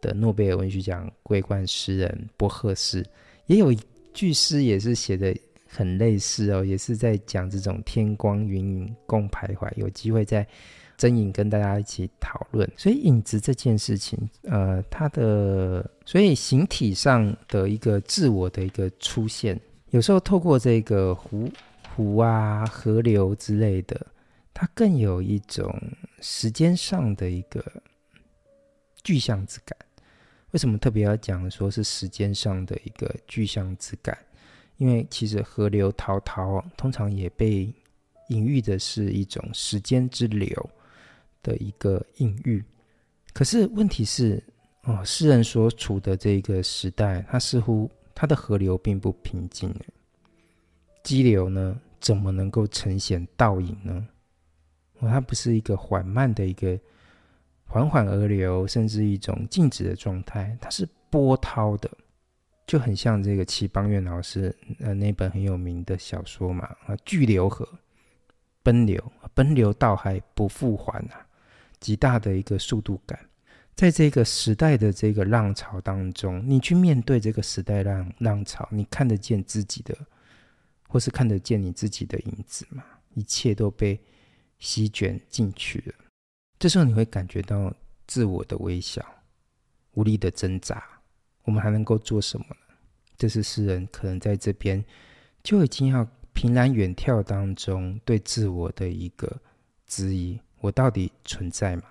[0.00, 3.02] 的诺贝尔文学奖桂冠诗人波赫士，
[3.46, 3.78] 也有一
[4.12, 5.34] 句诗也是写的
[5.66, 10.46] 很类似哦，也是在讲这种天光云影共徘徊，有机会在。
[10.98, 19.58] 真影跟大家一起讨论，所以影子这件事情，呃，它的所以形体上的一个自我的一个出现，
[19.90, 21.48] 有时候透过这个湖
[21.94, 24.04] 湖啊、河流之类的，
[24.52, 25.72] 它更有一种
[26.20, 27.64] 时间上的一个
[29.04, 29.78] 具象之感。
[30.50, 34.18] 为什么特别要讲说是时间上的一个具象之感？
[34.78, 37.72] 因为其实河流滔滔，通常也被
[38.30, 40.70] 隐喻的是一种时间之流。
[41.42, 42.64] 的一个隐喻，
[43.32, 44.42] 可是问题是，
[44.84, 49.74] 哦，诗人所处的这个时代，他似乎他的河流并不平静，
[51.02, 54.08] 激流呢，怎么能够呈现倒影呢？
[55.00, 56.78] 哦，它不是一个缓慢的一个
[57.64, 61.88] 缓缓而流，甚至一种静止的状态，它是波涛的，
[62.66, 67.66] 就很像这个齐邦彦老师呃那本很有名的小说嘛，啊，巨流河
[68.64, 69.00] 奔流，
[69.34, 71.24] 奔流到海不复还啊。
[71.80, 73.18] 极大的一个速度感，
[73.74, 79.96] 在这个时代的这个浪潮当中，你去面对这个时代浪浪潮，你看得见自己的，
[80.88, 82.84] 或是看得见你自己的影子吗？
[83.14, 83.98] 一切都被
[84.58, 85.94] 席卷进去了。
[86.58, 87.72] 这时候你会感觉到
[88.06, 89.04] 自我的微小、
[89.92, 90.82] 无力的挣扎。
[91.44, 92.74] 我们还能够做什么呢？
[93.16, 94.84] 这是诗人可能在这边
[95.42, 99.40] 就已经要凭栏远眺当中对自我的一个
[99.86, 100.38] 质疑。
[100.60, 101.84] 我到底存在吗？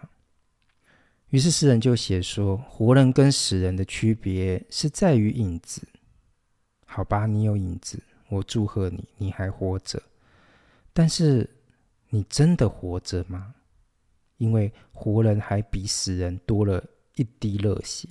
[1.29, 5.85] 于是诗人就写说：活人跟死人的区别是在于影子。
[6.85, 10.01] 好吧，你有影子，我祝贺你，你还活着。
[10.93, 11.49] 但是
[12.09, 13.55] 你真的活着吗？
[14.37, 16.83] 因为活人还比死人多了
[17.15, 18.07] 一滴热血。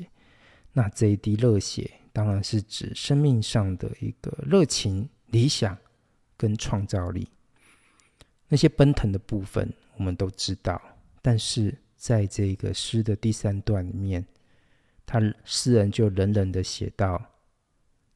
[0.73, 5.77] 那这一滴热血，当然是指生命上的一个热情、理想
[6.37, 7.27] 跟创造力。
[8.49, 9.73] 那些奔腾的部分。
[9.99, 10.81] 我们都知道，
[11.23, 14.25] 但是在这个诗的第三段里面，
[15.07, 17.21] 他诗人就冷冷的写道：“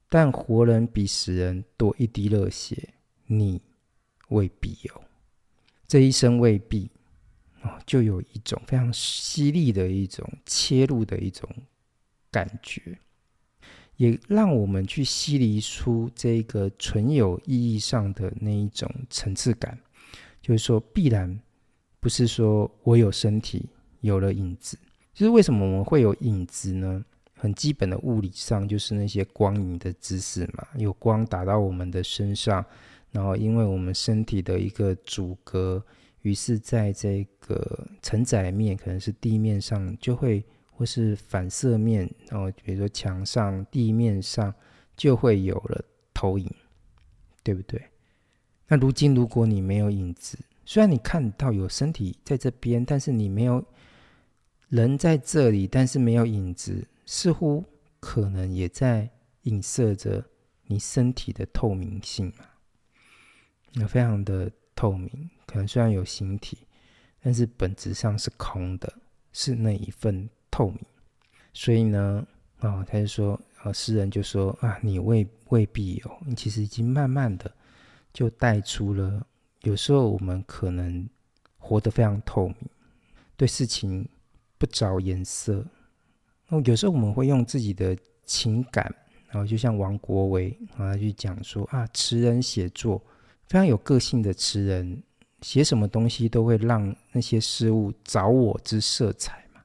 [0.08, 2.94] 但活人比死人多一滴热血，
[3.26, 3.62] 你
[4.28, 5.02] 未必有。
[5.88, 6.90] 这一生未必
[7.62, 11.48] 哦，就有一种非常犀利的一种切入的一种
[12.30, 12.98] 感觉，
[13.96, 19.78] 也让我们去析离出这个纯有意义上的那一种层次感，
[20.42, 21.40] 就是说必然。”
[22.00, 23.68] 不是说我有身体，
[24.00, 24.78] 有了影子，
[25.12, 27.04] 就是为什么我们会有影子呢？
[27.34, 32.62] 很基本的物理上，就是那些光影的姿势嘛，有光打到我们的身上，
[33.10, 35.82] 然后因为我们身体的一个阻隔，
[36.20, 44.54] 于是在这个承载面，可能是地面上就会，或是反射面，然后比如说墙上、地面上
[44.94, 45.82] 就会有了
[46.12, 46.46] 投影，
[47.42, 47.82] 对不对？
[48.68, 50.38] 那如今如果你没有影子，
[50.70, 53.60] 虽然你看到有身体在这边，但是你没有
[54.68, 57.64] 人在这里，但是没有影子，似乎
[57.98, 59.10] 可能也在
[59.42, 60.24] 影射着
[60.66, 62.44] 你身体的透明性嘛。
[63.72, 65.10] 那非常的透明，
[65.44, 66.58] 可能虽然有形体，
[67.20, 68.94] 但是本质上是空的，
[69.32, 70.78] 是那一份透明。
[71.52, 72.24] 所以呢，
[72.60, 77.52] 哦，他就说，啊，诗人就说啊，你未未必有，你其实已经慢慢的
[78.12, 79.26] 就带出了。
[79.62, 81.06] 有时候我们可能
[81.58, 82.56] 活得非常透明，
[83.36, 84.08] 对事情
[84.56, 85.62] 不着颜色。
[86.64, 88.92] 有时候我们会用自己的情感，
[89.28, 92.98] 然后就像王国维啊去讲说啊，词人写作
[93.48, 95.02] 非常有个性的词人，
[95.42, 99.60] 写什么东西都会让那些事物着我之色彩嘛。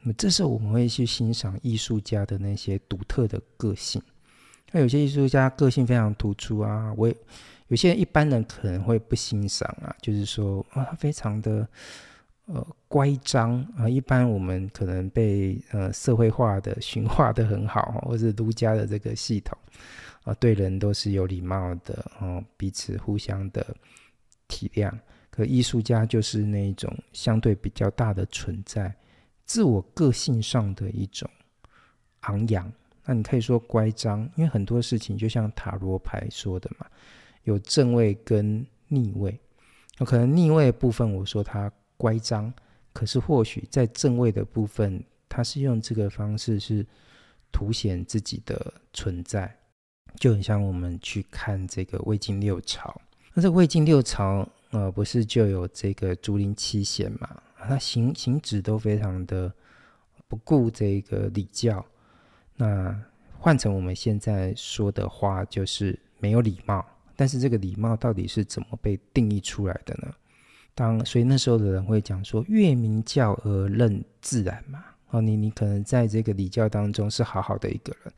[0.00, 4.00] 那么这时候我们会去欣赏艺术家的那些独特的个性。
[4.72, 7.14] 那有些艺术家个性非常突出啊，我也。
[7.68, 11.66] 有些人一般人可能会不欣赏啊，就是说啊，非常的
[12.46, 13.88] 呃乖张啊。
[13.88, 19.56] 一般我们可能被呃社会化的驯化的很好，或是儒家的这个系统
[20.24, 23.66] 啊，对人都是有礼貌的哦，彼此互相的
[24.48, 24.92] 体谅。
[25.30, 28.92] 可艺术家就是那一种相对比较大的存在，
[29.44, 31.30] 自我个性上的一种
[32.22, 32.72] 昂扬。
[33.04, 36.86] 那你可以说乖张，因为很多事情就像塔罗牌说的嘛，
[37.48, 39.40] 有正位跟逆位。
[39.98, 42.52] 有可能逆位部分，我说他乖张，
[42.92, 46.86] 可是或许在正位的部分，他是用这个方式是
[47.50, 49.56] 凸显自己的存在，
[50.16, 53.00] 就很像我们去看这个魏晋六朝。
[53.32, 57.42] 那这魏晋六朝，呃，不是就有这个竹林七贤嘛？
[57.56, 59.50] 他行行止都非常的
[60.28, 61.84] 不顾这个礼教。
[62.54, 62.94] 那
[63.38, 66.84] 换成我们现在说的话，就是没有礼貌。
[67.18, 70.14] 但是这个礼貌到底是怎么被定义出来的呢？
[70.72, 74.84] 当所以那时候的人会讲说，越明教而任自然嘛。
[75.10, 78.12] 哦，你你可能在这个礼教当中是好好的一个人，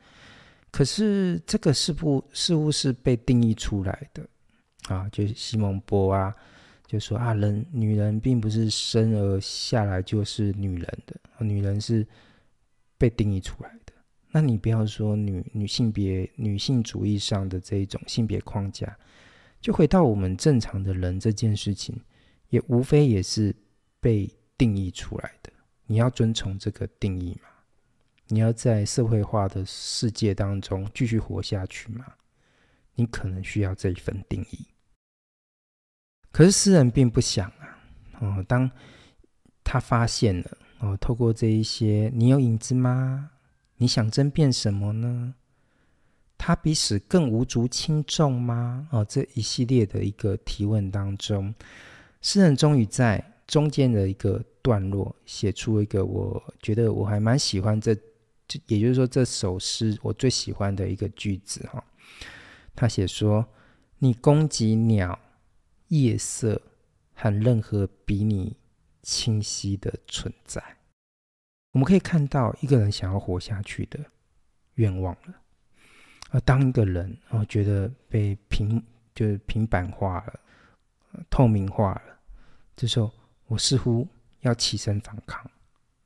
[0.69, 4.23] 可是这个是不似乎是被定义出来的
[4.87, 5.09] 啊？
[5.11, 6.31] 就是西蒙波啊，
[6.85, 12.05] 就说啊，人女人并不是生而下来就是女人的，女人是
[12.99, 13.71] 被定义出来。
[14.31, 18.97] 那你不要说女女性别女性主义上的这一种性别框架，
[19.59, 21.99] 就回到我们正常的人这件事情，
[22.49, 23.53] 也无非也是
[23.99, 25.51] 被定义出来的。
[25.85, 27.49] 你要遵从这个定义吗？
[28.27, 32.05] 你要在社会化的世界当中继续活下去吗？
[32.95, 34.65] 你可能需要这一份定义。
[36.31, 37.77] 可是诗人并不想啊，
[38.21, 38.71] 哦，当
[39.65, 43.31] 他发现了哦，透过这一些，你有影子吗？
[43.81, 45.33] 你想争辩什么呢？
[46.37, 48.87] 他比死更无足轻重吗？
[48.91, 51.51] 哦，这一系列的一个提问当中，
[52.21, 57.97] 诗人终于在中间的一个段落写出一个我觉得我还蛮喜欢这，
[58.67, 61.83] 也就是说这首诗我最喜欢的一个句子哈。
[62.75, 63.43] 他写说
[63.97, 65.17] ：“你攻击鸟、
[65.87, 66.61] 夜色
[67.15, 68.55] 和任何比你
[69.01, 70.63] 清晰的存在。”
[71.71, 73.99] 我们可以看到一个人想要活下去的
[74.75, 75.35] 愿望了，
[76.31, 78.83] 而当一个人哦觉得被平
[79.15, 80.39] 就是平板化了、
[81.29, 82.19] 透明化了，
[82.75, 83.11] 这时候
[83.47, 84.07] 我似乎
[84.41, 85.49] 要起身反抗，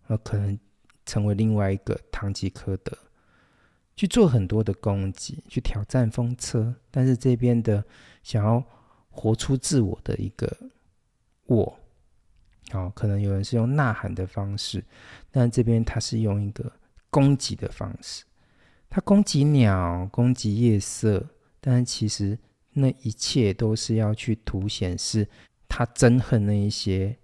[0.08, 0.60] 而可能
[1.06, 2.96] 成为另外一个堂吉诃德，
[3.96, 7.84] 去做很多的攻击，去挑战风车，但是这边的
[8.22, 8.64] 想要
[9.10, 10.56] 活出自我的一个
[11.46, 11.80] 我。
[12.74, 14.84] 哦，可能有人是用呐喊的方式，
[15.32, 16.72] 但这边他是用一个
[17.10, 18.24] 攻击的方式。
[18.90, 21.26] 他攻击鸟，攻击夜色，
[21.62, 22.38] 但其实
[22.72, 25.28] 那一切都是要去凸显是
[25.68, 27.16] 他憎恨那一些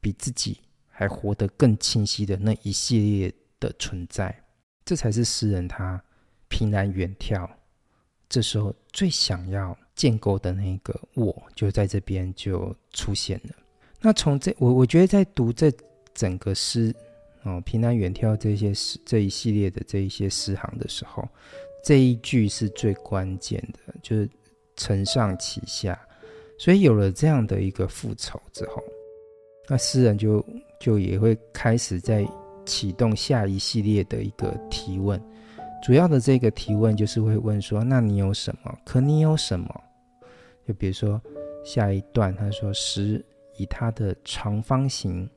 [0.00, 4.44] 比自己还活得更清晰的那一系列的存在。
[4.84, 6.02] 这才是诗人他
[6.48, 7.48] 凭栏远眺，
[8.28, 13.54] 这时候最想要建构的那个我，就在这边就出现了。
[14.04, 15.72] 那从这我我觉得在读这
[16.12, 16.92] 整个诗
[17.44, 21.26] 哦，平安远眺这些诗这一系列的这一些诗行的时候，
[21.84, 24.28] 这一句是最关键的，就是
[24.76, 25.98] 承上启下。
[26.58, 28.82] 所以有了这样的一个复仇之后，
[29.68, 30.44] 那诗人就
[30.80, 32.26] 就也会开始在
[32.66, 35.20] 启动下一系列的一个提问。
[35.82, 38.78] 主要的这个提问就是会问说：那你有什么？
[38.84, 39.80] 可你有什么？
[40.66, 41.20] 就比如说
[41.64, 43.24] 下一段他说诗。
[43.56, 45.28] 以它的长方形，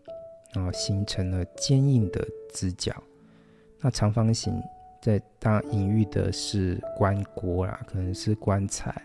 [0.54, 2.94] 然后，形成了坚硬的直角。
[3.82, 4.62] 那长方形
[5.02, 9.02] 在当隐喻的是棺椁啦，可能是棺材。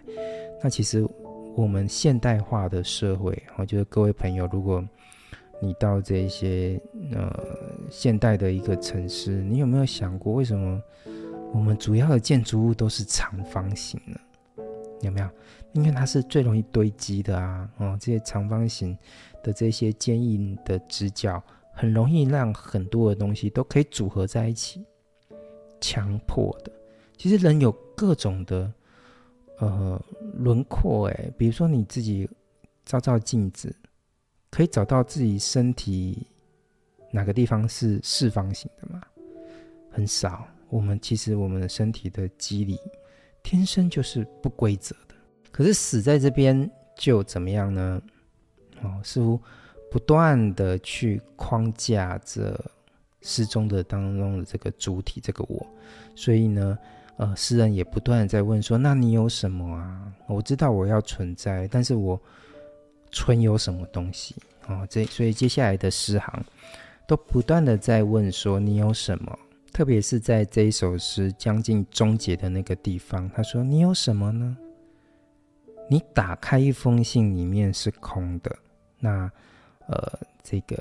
[0.62, 1.06] 那其实
[1.54, 4.82] 我们现代化的社会，我觉得各位朋友，如果
[5.60, 6.80] 你到这些
[7.12, 7.30] 呃
[7.90, 10.80] 现代的一个城市，你有没有想过，为什么
[11.52, 14.18] 我们主要的建筑物都是长方形呢？
[15.00, 15.28] 有没有？
[15.72, 18.96] 因为它是最容易堆积的啊，哦，这些长方形
[19.42, 24.84] 的这些坚硬的直角，很容易让很多的东西都可以组合在一起，
[25.80, 26.72] 强迫的。
[27.16, 28.72] 其实人有各种的
[29.58, 30.02] 呃
[30.34, 32.28] 轮廓，哎，比如说你自己
[32.84, 33.74] 照照镜子，
[34.50, 36.26] 可以找到自己身体
[37.12, 39.00] 哪个地方是四方形的吗？
[39.90, 40.46] 很少。
[40.68, 42.78] 我们其实我们的身体的肌理
[43.42, 45.14] 天生就是不规则的。
[45.50, 48.00] 可是死在这边就怎么样呢？
[48.82, 49.38] 哦，似乎
[49.90, 52.58] 不断的去框架着
[53.22, 55.66] 诗中的当中的这个主体，这个我。
[56.14, 56.78] 所以呢，
[57.16, 60.12] 呃，诗人也不断的在问说：那你有什么啊？
[60.28, 62.18] 我知道我要存在，但是我
[63.10, 64.36] 存有什么东西？
[64.68, 66.44] 哦，这所以接下来的诗行
[67.06, 69.38] 都不断的在问说：你有什么？
[69.72, 74.56] 特别是在这一首诗将近终结的那个地方，他说：你有什么呢？
[75.88, 78.56] 你打开一封信，里面是空的，
[78.98, 79.30] 那
[79.88, 80.76] 呃，这个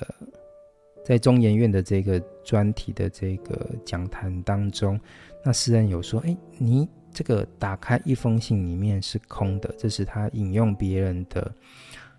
[1.03, 4.99] 在中研院的这个专题的这个讲坛当中，
[5.43, 11.51] 那诗人有说：“哎，你这个打开一封信里面是空的。”这是他引用别人的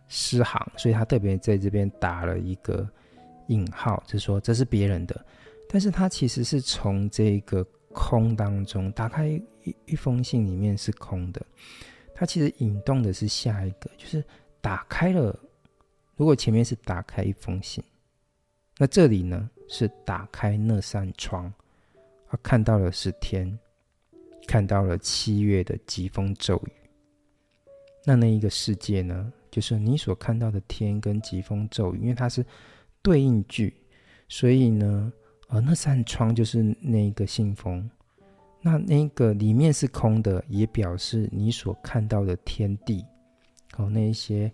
[0.08, 2.88] 诗行，所以他特别在这边打了一个
[3.46, 5.24] 引号，就说这是别人的。
[5.72, 7.62] 但是他其实是从这个
[7.92, 11.40] 空当中打开一一封信，里面是空的。
[12.12, 14.24] 他其实引动的是下一个，就是
[14.60, 15.38] 打开了。
[16.16, 17.84] 如果前面是打开一封信，
[18.78, 21.52] 那这里呢是打开那扇窗，
[22.28, 23.56] 他看到的是天，
[24.48, 26.72] 看到了七月的疾风骤雨。
[28.04, 32.44] 那那一个世界呢，就是你所看到的天跟疾风骤雨，因为它是
[33.02, 33.72] 对应句，
[34.28, 35.12] 所以呢。
[35.50, 37.90] 而那扇窗就是那个信封，
[38.62, 43.04] 那那个里面是空的，也表示你所看到的天地，
[43.76, 44.50] 哦，那一些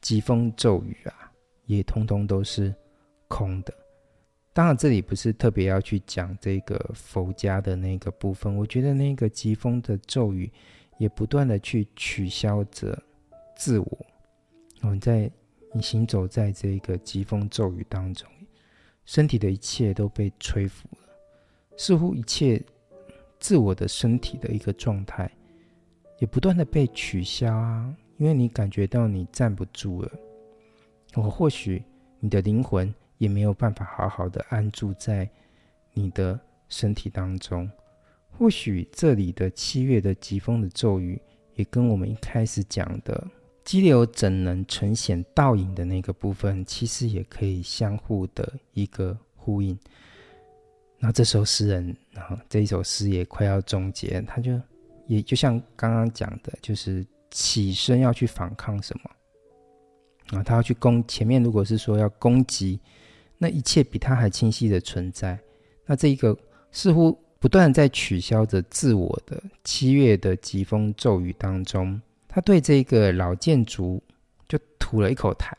[0.00, 1.30] 疾风骤雨啊，
[1.66, 2.74] 也通通都是
[3.28, 3.74] 空的。
[4.54, 8.56] 当然，这里不是特别要去讲这个佛家的那个部分。
[8.56, 10.50] 我觉得那个疾风的骤雨，
[10.98, 13.00] 也不断的去取消着
[13.54, 14.06] 自我。
[14.80, 15.30] 我们在
[15.74, 18.26] 你行走在这个疾风骤雨当中。
[19.08, 21.08] 身体的一切都被吹拂了，
[21.78, 22.62] 似乎一切
[23.40, 25.30] 自我的身体的一个状态，
[26.18, 30.12] 也不断的被取消啊，因为你感觉到你站不住了，
[31.14, 31.82] 我或许
[32.20, 35.26] 你的灵魂也没有办法好好的安住在
[35.94, 36.38] 你的
[36.68, 37.66] 身体当中，
[38.30, 41.18] 或许这里的七月的疾风的骤雨，
[41.54, 43.26] 也跟我们一开始讲的。
[43.68, 49.78] 激流怎能呈现倒影的那个部分，其实也可以相互的一个呼应。
[50.98, 54.58] 那这时候诗人，然后这一首诗也快要终结，他就
[55.06, 60.42] 也就像刚刚讲的，就是起身要去反抗什么啊？
[60.42, 62.80] 他要去攻前面，如果是说要攻击，
[63.36, 65.38] 那一切比他还清晰的存在。
[65.84, 66.34] 那这一个
[66.72, 72.00] 似乎不断在取消着自我的七月的疾风骤雨当中。
[72.38, 74.00] 他对这个老建筑
[74.46, 75.50] 就吐了一口痰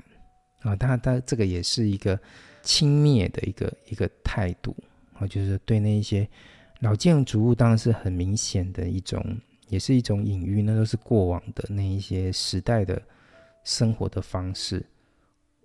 [0.62, 2.18] 啊，他他这个也是一个
[2.64, 4.74] 轻蔑的一个一个态度
[5.16, 6.26] 啊，就是对那一些
[6.80, 9.22] 老建筑物，当然是很明显的一种，
[9.68, 13.02] 也是一种隐喻，那都是过往的那一些时代的
[13.66, 14.82] 生活的方式。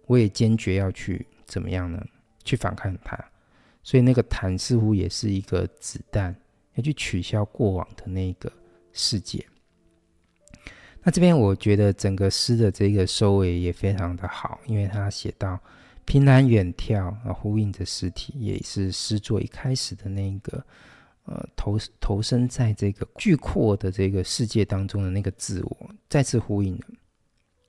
[0.07, 2.05] 我也坚决要去怎么样呢？
[2.43, 3.17] 去反抗它，
[3.85, 6.35] 所以那个痰似乎也是一个子弹，
[6.75, 8.53] 要去取消过往的那个
[8.93, 9.47] 世界。
[11.07, 15.61] 那这边我觉得整个诗的这个收尾也非常的好，因为他写到
[16.07, 20.65] 凭栏远眺啊，呼应着诗体，也是诗作一开始的那个
[21.27, 26.87] 呃投投身在这个巨阔的这个世界当中的那个自我，再次呼应了。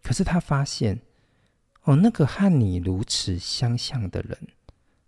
[0.02, 0.98] 可是他发现
[1.84, 4.38] 哦，那个和你如此相像的人，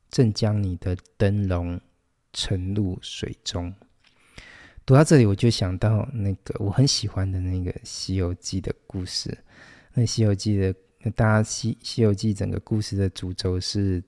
[0.09, 1.79] 正将你的灯笼
[2.33, 3.73] 沉入水中。
[4.87, 9.37] 读到这里，我就想到那个我很喜欢的那个《西游记》的故事。
[9.93, 14.01] 那《西游记》的那，大家《西西游记》整个故事的主轴是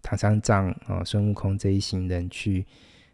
[0.00, 2.64] 唐三藏啊、孙悟空这一行人去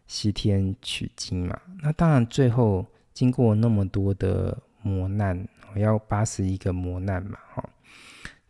[0.06, 1.60] 西天取经嘛。
[1.82, 5.44] 那当然，最后经过那么多的磨难，
[5.74, 7.68] 要八十一个磨难嘛，哈，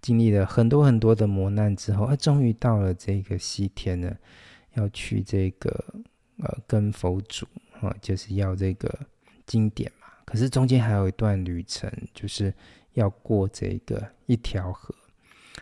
[0.02, 4.14] 经历了很多很多的磨难之后，啊，终于到了这个西天了，
[4.74, 5.82] 要去这个
[6.42, 7.46] 呃跟佛祖。
[7.80, 8.98] 哦，就是要这个
[9.46, 10.08] 经典嘛。
[10.24, 12.52] 可是中间还有一段旅程，就是
[12.92, 14.94] 要过这个一条河。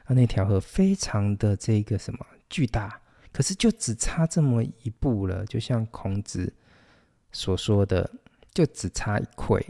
[0.05, 3.01] 啊，那条河非常的这个什么巨大，
[3.33, 5.45] 可是就只差这么一步了。
[5.47, 6.53] 就像孔子
[7.33, 8.11] 所说的，
[8.53, 9.63] 就只差一篑。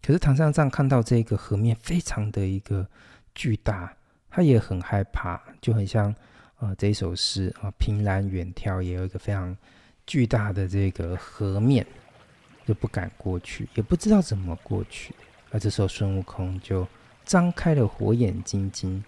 [0.00, 2.88] 可是唐三藏看到这个河面非常的一个
[3.34, 3.96] 巨大，
[4.28, 6.14] 他也很害怕，就很像
[6.56, 9.56] 啊这首诗啊，凭栏远眺，也有一个非常。
[10.12, 11.86] 巨大的这个河面，
[12.66, 15.14] 就不敢过去，也不知道怎么过去。
[15.50, 16.86] 而这时候，孙悟空就
[17.24, 19.02] 张开了火眼金睛，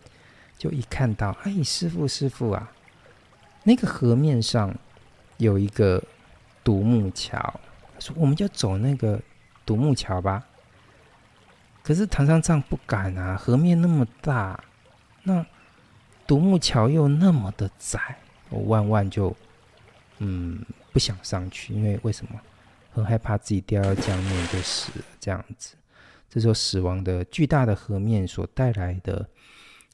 [0.57, 2.73] 就一看到，哎，师傅，师傅啊，
[3.65, 4.75] 那个河面上
[5.37, 6.03] 有一个
[6.65, 7.61] 独木桥，
[7.99, 9.21] 说我们就走那个
[9.67, 10.43] 独木桥吧。
[11.83, 14.59] 可是唐三藏不敢啊，河面那么大，
[15.23, 15.45] 那
[16.27, 18.17] 独木桥又那么的窄，
[18.49, 19.37] 我万万就，
[20.17, 20.65] 嗯。
[20.95, 22.41] 不想上去，因为为什么？
[22.93, 25.05] 很害怕自己掉到江面就死了。
[25.19, 25.75] 这样子，
[26.31, 29.29] 这时候死亡的巨大的河面所带来的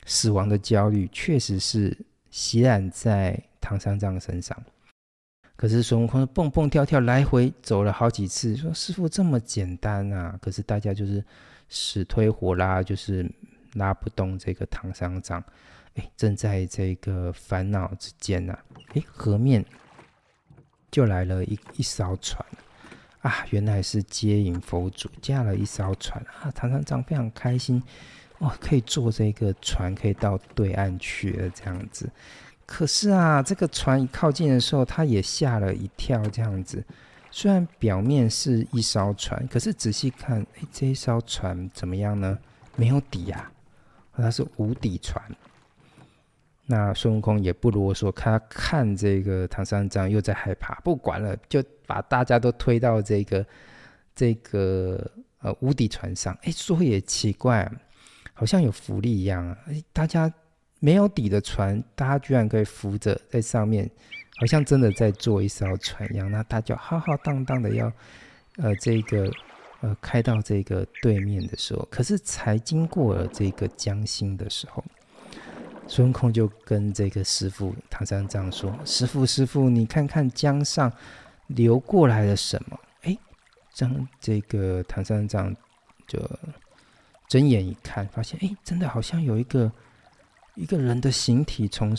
[0.05, 1.97] 死亡的焦虑，确实是
[2.31, 4.55] 袭染在唐三藏身上。
[5.57, 11.25] 可是孙悟空蹦蹦跳跳来回走了好几次，说：“师傅这么简单啊！”可是大家就是
[11.71, 13.27] 死推活拉，就是
[13.73, 15.43] 拉不动这个唐三藏，
[15.95, 19.65] 哎，正在这个烦恼之间呢、啊，哎，河面
[20.91, 22.45] 就来了一一艘船
[23.23, 27.83] 啊，原来是接引佛祖驾了一艘船啊，唐三藏非常开心，
[28.39, 32.11] 哦，可以坐这个船，可以到对岸去了这样子。
[32.65, 36.85] 可是啊，这个船一靠近的时候，他也吓了一跳，这样子。
[37.31, 42.39] 虽然表面是一艘船，可是仔细看，哎，这一艘船怎么样呢？
[42.77, 43.51] 没有底呀、
[44.13, 45.23] 啊，它是无底船。
[46.71, 53.45] 那孙悟空也不啰嗦，他看这个唐三藏又在害怕，不管了，就把大家都推到这个
[54.15, 55.11] 这个
[55.41, 56.33] 呃无底船上。
[56.43, 57.69] 哎，说也奇怪，
[58.33, 59.59] 好像有浮力一样啊！
[59.93, 60.33] 大家
[60.79, 63.91] 没有底的船，大家居然可以浮着在上面。
[64.39, 67.93] 好像真的在坐一艘船一样，那他就浩浩荡荡的要，
[68.57, 69.31] 呃，这个，
[69.83, 74.83] 呃，开到这个对面的时候，可是才经过了这个江心的时候，
[75.91, 80.91] 孙悟空就跟这个师傅唐三藏说：“师傅，师傅，你看看江上
[81.49, 83.19] 流过来了什么？”哎，
[83.75, 85.53] 将这个唐三藏
[86.07, 86.17] 就
[87.27, 89.73] 睁眼一看，发现哎，真的好像有一个
[90.55, 91.95] 一个人的形体从。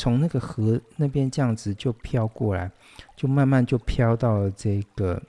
[0.00, 2.70] 从那个河那边这样子就飘过来，
[3.16, 5.20] 就慢慢就飘到了这个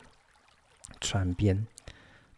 [1.02, 1.66] 船边。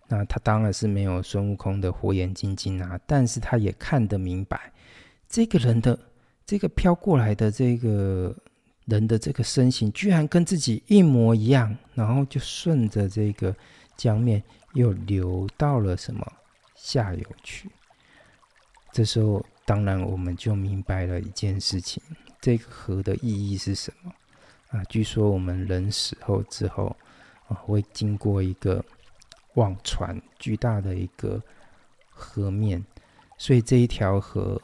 [0.07, 4.71] 那他当然是没有孙悟空的火眼金睛啊，但是他也看得明白，
[5.31, 5.97] 这个人的
[6.45, 8.35] 这个飘过来的这个
[8.85, 13.55] 人的这个身形，居然跟自己一模一样，然后就顺着这个
[13.95, 16.31] 江面又流到了什么
[16.75, 17.71] 下游去。
[18.91, 19.43] 这时候。
[19.63, 22.01] 当然，我们就明白了一件事情：
[22.41, 24.11] 这个河的意义是什么
[24.69, 24.83] 啊？
[24.85, 26.93] 据说我们人死后之后
[27.47, 28.83] 啊，会经过一个
[29.53, 31.41] 忘川巨大的一个
[32.09, 32.83] 河面，
[33.37, 34.59] 所以这一条河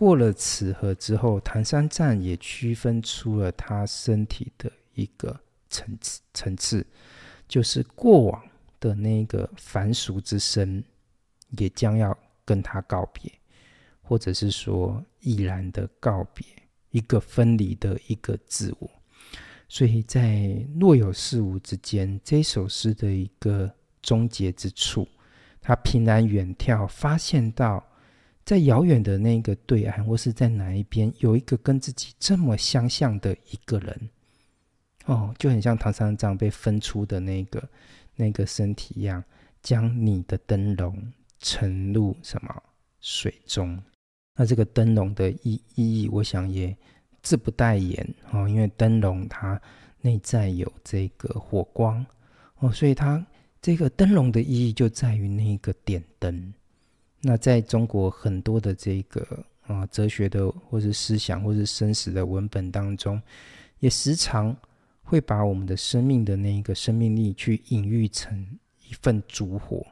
[0.00, 5.38] 过了此河之后，唐三藏也区分出了他身体的一个
[5.68, 6.86] 层次，层次
[7.46, 8.42] 就是过往
[8.80, 10.82] 的那个凡俗之身，
[11.58, 13.30] 也将要跟他告别。
[14.00, 16.46] 或者是说，毅然的告别，
[16.92, 18.90] 一个分离的一个自我，
[19.68, 23.70] 所以在若有似无之间，这首诗的一个
[24.00, 25.06] 终结之处，
[25.60, 27.84] 他凭栏远眺，发现到
[28.44, 34.10] 在遥远的那个对岸，或是在哪一边，有一个跟自己这么相像的一个人，
[35.04, 37.68] 哦，就很像唐三藏被分出的那个
[38.16, 39.22] 那个身体一样，
[39.62, 42.62] 将你的灯笼沉入什么
[43.00, 43.80] 水中。
[44.34, 46.76] 那这个灯笼的意意义，我想也
[47.22, 49.60] 自不待言哦，因为灯笼它
[50.00, 52.04] 内在有这个火光
[52.58, 53.24] 哦，所以它
[53.60, 56.52] 这个灯笼的意义就在于那个点灯。
[57.20, 63.20] 那在中国很多的这个啊哲学的或是思想或是生死的文本当中，
[63.78, 64.56] 也时常
[65.02, 68.58] 会把我们的生命的那一个生命力去隐喻成
[68.88, 69.86] 一份烛火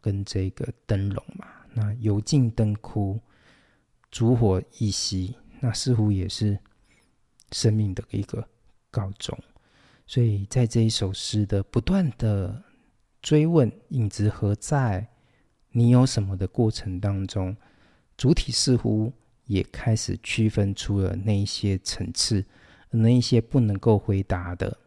[0.00, 1.46] 跟这个灯笼嘛。
[1.72, 3.20] 那油尽灯枯。
[4.10, 6.56] 烛火一熄，那似乎也是
[7.50, 8.46] 生命的一个
[8.92, 9.36] 告终。
[10.06, 12.62] 所以在这一首诗的不断的
[13.20, 15.04] 追问“影子何在？
[15.76, 17.56] 你有什么”的过程当中，
[18.16, 19.12] 主体似乎
[19.46, 22.44] 也开始区分出了那一些层次，
[22.90, 24.78] 那一些不能够回答的，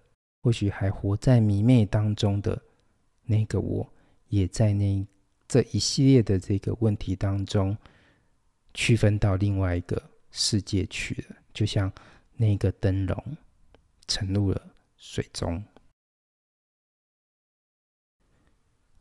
[0.42, 2.62] 或许还活在迷昧当中的
[3.24, 3.94] 那个我，
[4.30, 5.06] 也在那
[5.46, 7.78] 这一系列的这个问题当中。
[8.74, 11.92] 区分到另外一个世界去了，就像
[12.36, 13.38] 那个灯笼
[14.08, 14.62] 沉入了
[14.98, 15.64] 水中。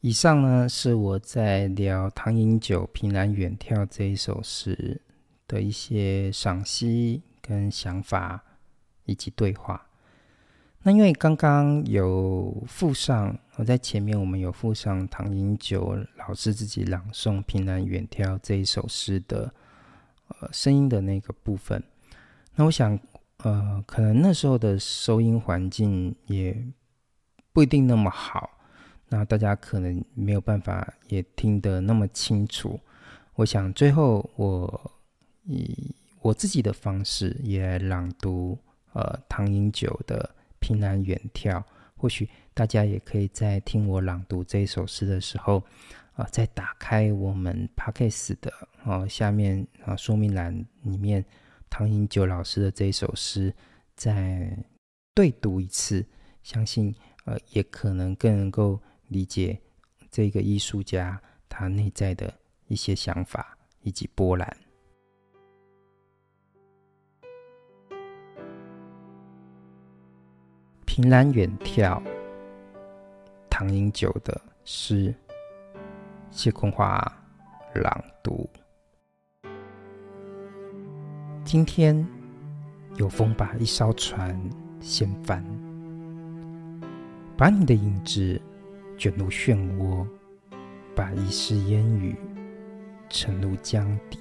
[0.07, 5.01] 以上呢，是我在聊唐寅酒凭栏远眺这一首诗
[5.49, 8.41] 的一些赏析跟想法
[9.07, 9.85] 以及对话。
[10.85, 19.53] 那因为刚刚有附上，我在前面我们有附上唐寅九老师自己朗诵凭栏远眺这一首诗的。
[20.29, 21.83] 呃，声音的那个部分，
[22.55, 22.97] 那我想，
[23.39, 26.65] 呃，可能那时候的收音环境也
[27.53, 28.51] 不一定那么好，
[29.09, 32.79] 那大家可能没有办法也听得那么清楚。
[33.35, 34.93] 我想最后我
[35.45, 38.59] 以我自己的方式也朗读，
[38.93, 41.53] 呃，唐寅九的《凭栏远眺》，
[41.97, 45.63] 或许大家也可以在听我朗读这一首诗的时候。
[46.17, 48.51] 啊，再打开我们 Podcast 的
[48.85, 51.23] 哦，下面啊说明栏里面
[51.69, 53.53] 唐寅九老师的这一首诗，
[53.95, 54.51] 再
[55.15, 56.03] 对读一次，
[56.43, 56.95] 相信
[57.27, 59.59] 呃也可能更能够理解
[60.11, 62.33] 这个艺术家他内在的
[62.67, 64.57] 一些想法以及波澜。
[70.85, 72.03] 凭栏远眺，
[73.51, 75.15] 唐英九的诗，
[76.31, 77.01] 谢坤华
[77.75, 78.49] 朗读。
[81.45, 82.05] 今天
[82.97, 84.37] 有风把一艘船
[84.81, 85.45] 掀翻，
[87.37, 88.41] 把你的影子
[88.97, 90.07] 卷入漩涡，
[90.95, 92.17] 把一丝烟雨
[93.09, 94.19] 沉入江底。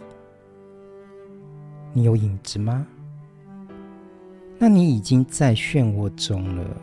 [1.94, 2.86] 你有影子吗？
[4.58, 6.82] 那你已经在漩涡中了。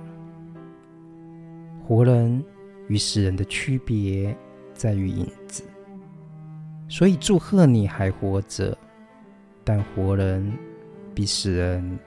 [1.84, 2.43] 活人
[2.88, 4.36] 与死人的区别
[4.72, 5.62] 在于影子，
[6.88, 8.76] 所以祝贺你还活着。
[9.64, 10.53] 但活人
[11.14, 11.99] 比死人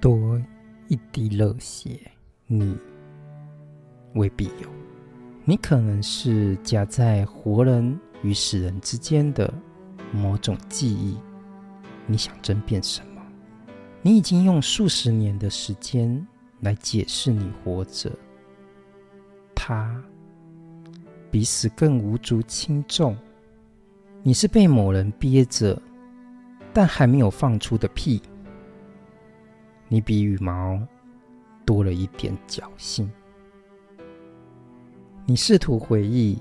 [0.00, 0.40] 多
[0.88, 1.98] 一滴热血，
[2.46, 2.76] 你
[4.14, 4.79] 未必有。
[5.50, 9.52] 你可能是夹在活人与死人之间的
[10.12, 11.18] 某种记忆。
[12.06, 13.20] 你想争辩什么？
[14.00, 16.24] 你已经用数十年的时间
[16.60, 18.12] 来解释你活着，
[19.52, 20.00] 他
[21.32, 23.18] 比死更无足轻重。
[24.22, 25.82] 你是被某人憋着，
[26.72, 28.22] 但还没有放出的屁。
[29.88, 30.80] 你比羽毛
[31.66, 33.10] 多了一点侥幸。
[35.30, 36.36] 你试图回忆，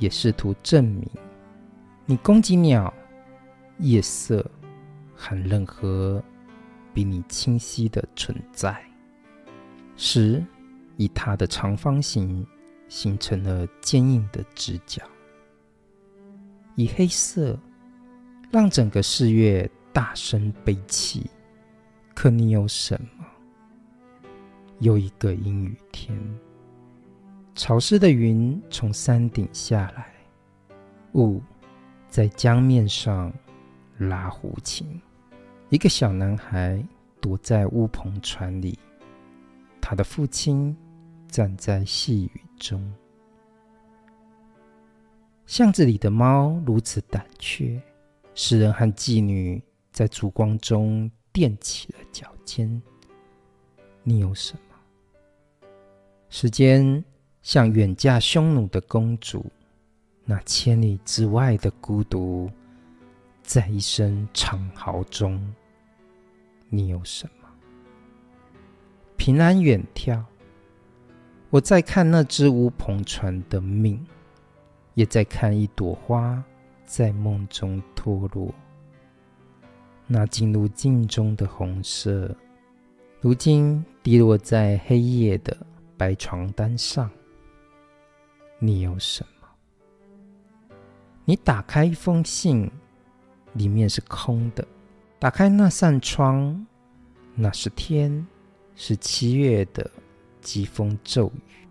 [0.00, 1.08] 也试图证明。
[2.04, 2.92] 你攻击鸟、
[3.78, 4.44] 夜色
[5.14, 6.20] 和任何。
[6.92, 8.82] 比你清晰的存在，
[9.96, 10.42] 时
[10.96, 12.44] 以它的长方形
[12.88, 15.02] 形成了坚硬的直角，
[16.74, 17.56] 以黑色
[18.50, 21.26] 让整个四月大声悲泣。
[22.14, 23.26] 可你有什么？
[24.78, 26.18] 又一个阴雨天，
[27.56, 30.14] 潮湿的云从山顶下来，
[31.14, 31.40] 雾
[32.06, 33.32] 在江面上
[33.96, 35.00] 拉胡琴。
[35.70, 36.86] 一个小男孩
[37.18, 38.78] 躲在乌篷船里，
[39.80, 40.76] 他的父亲
[41.28, 42.92] 站在细雨中。
[45.46, 47.80] 巷子里的猫如此胆怯，
[48.34, 52.70] 诗人和妓女在烛光中垫起了脚尖。
[54.02, 55.66] 你有什么？
[56.28, 57.02] 时间
[57.46, 59.46] 像远嫁匈奴的公主，
[60.24, 62.50] 那千里之外的孤独。
[63.40, 65.40] 在一声长嚎中，
[66.68, 67.48] 你有什么？
[69.16, 70.20] 平安远眺，
[71.48, 74.04] 我在看那只乌篷船的命，
[74.94, 76.42] 也在看一朵花
[76.84, 78.52] 在梦中脱落。
[80.08, 82.34] 那进入镜中的红色，
[83.20, 85.56] 如今滴落在黑夜的
[85.96, 87.08] 白床单上。
[88.58, 89.48] 你有什么？
[91.24, 92.70] 你打开一封信。
[93.56, 94.62] 里面是空的。
[95.18, 96.66] 打开那扇窗，
[97.34, 98.26] 那是天，
[98.74, 99.90] 是七月的
[100.42, 101.66] 疾风骤雨。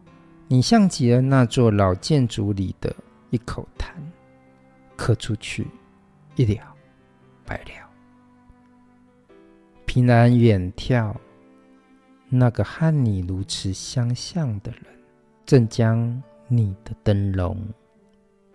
[0.48, 2.92] 你像极了那座老建筑里的
[3.30, 3.90] 一口痰，
[4.98, 5.68] 咳出去，
[6.38, 6.74] 一了
[7.46, 7.88] 百了。
[9.86, 11.16] 凭栏远眺，
[12.30, 14.82] 那个和你如此相像的人，
[15.46, 17.58] 正将你的灯笼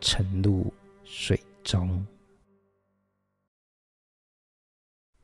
[0.00, 0.72] 沉入
[1.02, 2.06] 水中。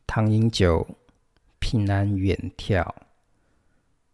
[0.06, 0.86] 唐英九，
[1.60, 2.92] 凭栏远眺。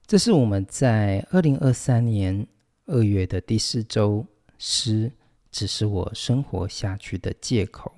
[0.06, 2.46] 这是我们在二零二三年
[2.84, 4.26] 二月的第四周
[4.58, 5.10] 诗，
[5.50, 7.94] 只是我生活下去的借口，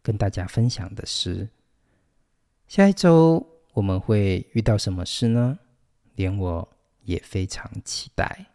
[0.00, 1.48] 跟大家分享的诗。
[2.68, 5.58] 下一周我们会遇到什么诗呢？
[6.14, 6.68] 连我
[7.02, 8.46] 也非常期待。